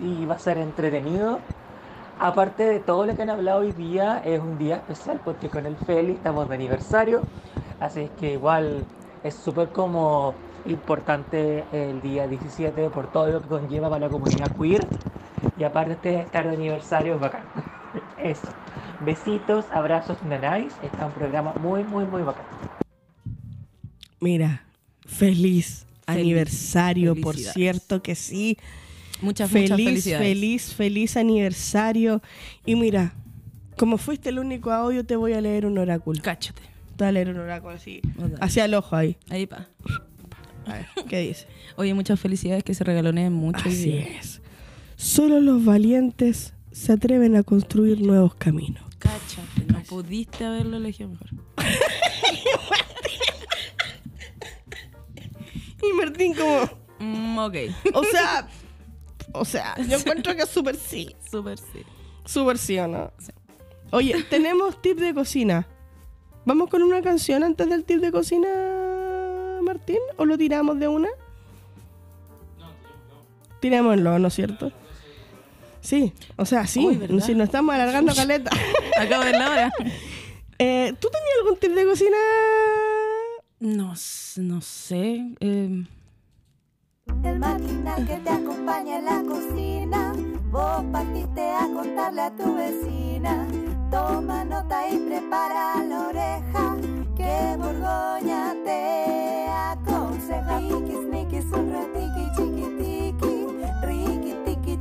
[0.00, 1.38] y va a ser entretenido.
[2.18, 5.66] Aparte de todo lo que han hablado hoy día, es un día especial porque con
[5.66, 7.20] el Feli estamos de aniversario,
[7.78, 8.84] así es que igual
[9.22, 10.34] es súper como
[10.64, 14.86] importante el día 17 por todo lo que conlleva para la comunidad queer
[15.58, 17.42] y aparte de estar de aniversario es bacán.
[18.22, 18.48] Eso.
[19.04, 20.72] Besitos, abrazos, nanáis.
[20.82, 22.44] Está un programa muy, muy, muy bacán.
[24.20, 24.64] Mira,
[25.06, 28.56] feliz, aniversario, por cierto que sí.
[29.22, 30.26] Muchas, muchas Feliz, felicidades.
[30.28, 32.22] feliz, feliz aniversario.
[32.64, 33.12] Y mira,
[33.76, 36.20] como fuiste el único audio, te voy a leer un oráculo.
[36.22, 36.62] Cáchate.
[36.96, 38.00] Te voy a leer un oráculo así,
[38.40, 39.16] hacia el ojo ahí.
[39.28, 39.66] Ahí pa.
[40.66, 41.46] A ver, ¿qué dice?
[41.76, 43.62] Oye, muchas felicidades que se regaloneen mucho.
[43.66, 44.40] hoy Así es.
[44.96, 48.82] Solo los valientes se atreven a construir nuevos caminos.
[48.98, 51.28] Cáchate, no pudiste haberlo elegido mejor.
[55.82, 56.68] Y Martín como,
[56.98, 57.54] Mm, ok.
[57.92, 58.48] o sea,
[59.32, 61.14] o sea, yo encuentro que es súper sí.
[61.30, 61.82] Súper sí.
[62.24, 63.12] Súper sí o no.
[63.18, 63.30] Sí.
[63.92, 65.68] Oye, tenemos tip de cocina.
[66.46, 68.48] ¿Vamos con una canción antes del tip de cocina,
[69.62, 69.98] Martín?
[70.16, 71.08] ¿O lo tiramos de una?
[73.60, 74.72] Tirémoslo, ¿no es cierto?
[75.86, 78.50] Sí, o sea, sí, Uy, si nos estamos alargando caleta.
[78.98, 79.72] Acabo de la hora.
[80.58, 82.16] Eh, ¿Tú tenías algún tip de cocina?
[83.60, 83.92] No,
[84.38, 85.22] no sé.
[85.40, 85.84] eh,
[87.24, 90.14] El maquinal que te acompaña en la cocina.
[90.50, 93.46] Vos partiste a contarle a tu vecina.
[93.90, 96.76] Toma nota y prepara la oreja.
[97.18, 100.58] Que Borgoña te aconseja.
[100.60, 102.95] Riquis, niquis, un ratiqui, chiquitiqui.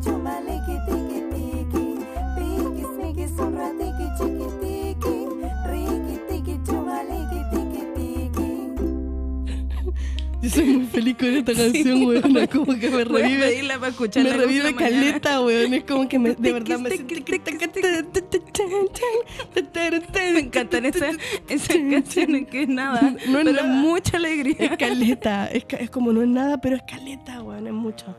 [0.05, 1.83] Riqui, tiqui, chumaliqui, tiqui, tiqui.
[2.37, 5.15] Riquis, niquis, un ratiqui, chiquitiqui.
[5.71, 8.49] Riqui, tiqui, chumaliqui, tiqui, tiqui.
[10.41, 12.37] Yo soy muy feliz con esta canción, weón.
[12.37, 13.47] Es como que me revive.
[13.47, 14.29] pedirla para escucharla.
[14.31, 15.73] Me revive caleta, weón.
[15.73, 16.89] Es como que me, de verdad me
[20.33, 21.15] Me encantan esas,
[21.49, 23.67] esas canciones que es nada, No es pero nada.
[23.67, 24.55] mucha alegría.
[24.59, 28.15] Es caleta, es, es como no es nada, pero es caleta, weón, es mucho.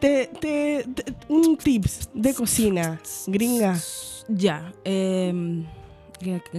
[0.00, 3.76] Te, te, te- un tips de cocina, gringa.
[4.28, 5.62] Ya, eh,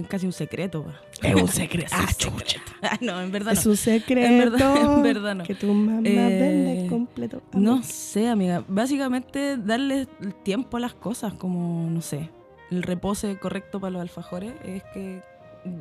[0.08, 0.84] casi un secreto.
[1.22, 1.90] Es un secreto.
[1.92, 2.60] Ah, chucha.
[2.82, 4.28] Ah, no, en verdad Es un secreto.
[4.28, 5.44] En verdad- en verdad no.
[5.44, 7.40] Que tu mamá Eh, vende completo.
[7.52, 8.62] No sé, amiga.
[8.68, 10.06] Básicamente darle
[10.44, 12.28] tiempo a las cosas, como, no sé,
[12.70, 15.20] el repose correcto para los alfajores es que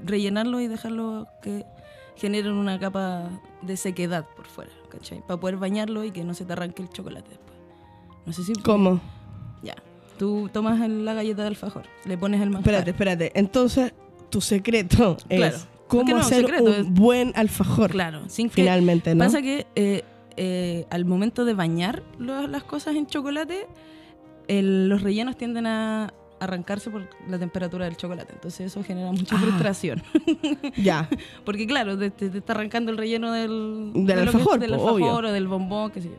[0.06, 1.66] rellenarlo y dejarlo que
[2.16, 3.30] generen una capa
[3.62, 5.22] de sequedad por fuera, ¿cachai?
[5.28, 7.38] Para poder bañarlo y que no se te arranque el chocolate.
[8.26, 8.54] No sé si...
[8.54, 9.00] ¿Cómo?
[9.64, 9.76] Ya.
[10.18, 12.74] Tú tomas la galleta de alfajor, le pones el manjar.
[12.74, 13.32] Espérate, espérate.
[13.36, 13.94] Entonces,
[14.30, 15.56] tu secreto Claro.
[15.56, 17.92] es cómo Es que no, hacer secreto un es- buen alfajor.
[17.92, 18.56] Claro, sin que...
[18.56, 19.24] Finalmente, ¿no?
[19.26, 20.04] Pasa que eh,
[20.38, 23.68] eh, al momento de bañar lo- las cosas en chocolate,
[24.48, 28.34] el- los rellenos tienden a arrancarse por la temperatura del chocolate.
[28.34, 29.40] Entonces eso genera mucha Ah.
[29.40, 30.02] frustración.
[30.78, 31.10] Ya.
[31.46, 34.90] Porque claro, te, te- está arrancando el relleno del, Del de que- alfajor, del po,
[34.96, 36.16] alfajor o del bombón, qué sé yo.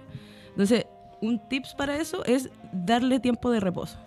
[0.51, 0.87] Entonces,
[1.27, 3.99] un tips para eso es darle tiempo de reposo.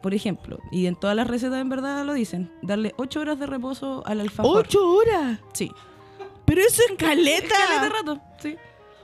[0.00, 3.46] Por ejemplo, y en todas las recetas en verdad lo dicen, darle 8 horas de
[3.46, 4.66] reposo al alfajor.
[4.66, 5.40] ¡Ocho horas!
[5.52, 5.72] Sí.
[6.44, 7.48] Pero eso es caleta.
[7.48, 8.56] Caleta rato, sí.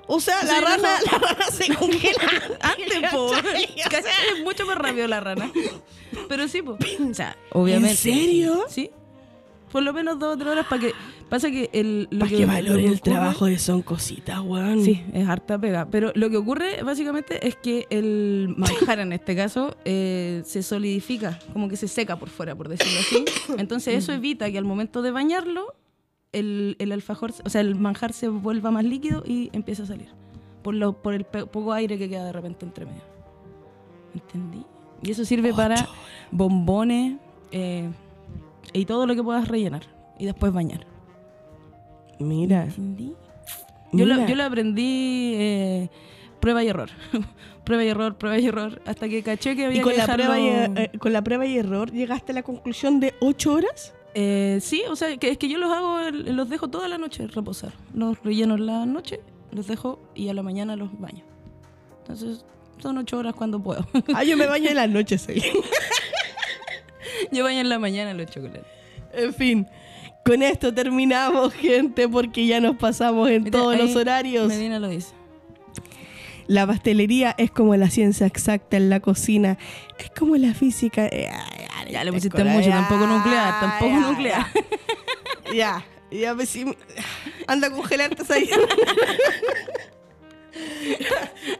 [0.06, 1.12] O sea, la rana, no.
[1.12, 2.22] la rana se congela
[2.60, 3.32] Antes, po.
[4.34, 5.50] Es mucho más rápido la rana.
[6.28, 6.72] Pero sí, po.
[7.10, 7.90] O sea, obviamente.
[7.90, 8.64] ¿En serio?
[8.68, 8.90] Sí.
[9.72, 10.92] Por lo menos dos o tres horas para que.
[11.34, 12.06] Pasa que el.
[12.12, 14.84] Lo Para que, que el trabajo de son cositas, weón.
[14.84, 15.84] Sí, es harta pega.
[15.90, 21.40] Pero lo que ocurre básicamente es que el manjar en este caso eh, se solidifica,
[21.52, 23.24] como que se seca por fuera, por decirlo así.
[23.58, 25.74] Entonces eso evita que al momento de bañarlo,
[26.30, 30.10] el, el alfajor, o sea, el manjar se vuelva más líquido y empiece a salir.
[30.62, 33.02] Por, lo, por el poco aire que queda de repente entre medio.
[34.14, 34.62] ¿Entendí?
[35.02, 35.88] Y eso sirve para
[36.30, 37.16] bombones
[37.50, 37.90] eh,
[38.72, 39.82] y todo lo que puedas rellenar.
[40.16, 40.93] Y después bañar.
[42.18, 42.64] Mira.
[42.64, 43.14] ¿Entendí?
[43.92, 45.88] Yo lo, yo lo aprendí eh,
[46.40, 46.90] prueba y error.
[47.64, 48.82] prueba y error, prueba y error.
[48.86, 50.24] Hasta que caché que había Y con que la, dejarlo...
[50.26, 53.94] prueba y, eh, con la prueba y error llegaste a la conclusión de ocho horas.
[54.14, 57.26] Eh, sí, o sea, que es que yo los hago, los dejo toda la noche
[57.26, 57.72] reposar.
[57.94, 61.24] Los relleno en la noche, los dejo y a la mañana los baño.
[62.00, 62.44] Entonces,
[62.78, 63.86] son ocho horas cuando puedo.
[64.14, 65.42] Ah, yo me baño en las noches, sí.
[67.32, 68.66] Yo baño en la mañana los chocolates.
[69.12, 69.66] En fin,
[70.24, 74.48] con esto terminamos, gente, porque ya nos pasamos en Mira, todos los horarios.
[74.48, 75.12] Medina lo dice.
[76.46, 79.56] La pastelería es como la ciencia exacta en la cocina,
[79.98, 81.08] es como la física.
[81.10, 81.26] Ay,
[81.76, 84.46] ay, Ya le te pusiste mucho, ya, tampoco nuclear, tampoco ya, nuclear.
[85.46, 86.66] Ya, ya, ya, pues sí,
[87.46, 88.48] anda a congelarte ahí.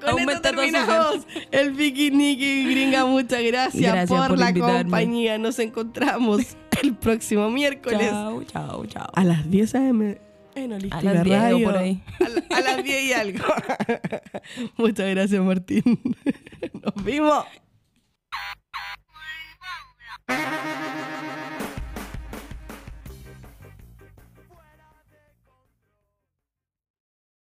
[0.01, 3.07] Con Aumenta esto terminamos el piquiniqui gringa.
[3.07, 4.83] Muchas gracias, Gracias por, por la invitarme.
[4.83, 5.39] compañía.
[5.39, 6.43] Nos encontramos
[6.83, 8.09] el próximo miércoles.
[8.11, 9.11] Chao, chao, chao.
[9.15, 10.19] A las 10 a.m.
[10.55, 11.67] en Holística a las 10 Radio.
[11.67, 12.03] Por ahí.
[12.51, 13.45] A, a las 10 y algo.
[14.77, 15.83] Muchas gracias, Martín.
[16.83, 17.45] Nos vimos.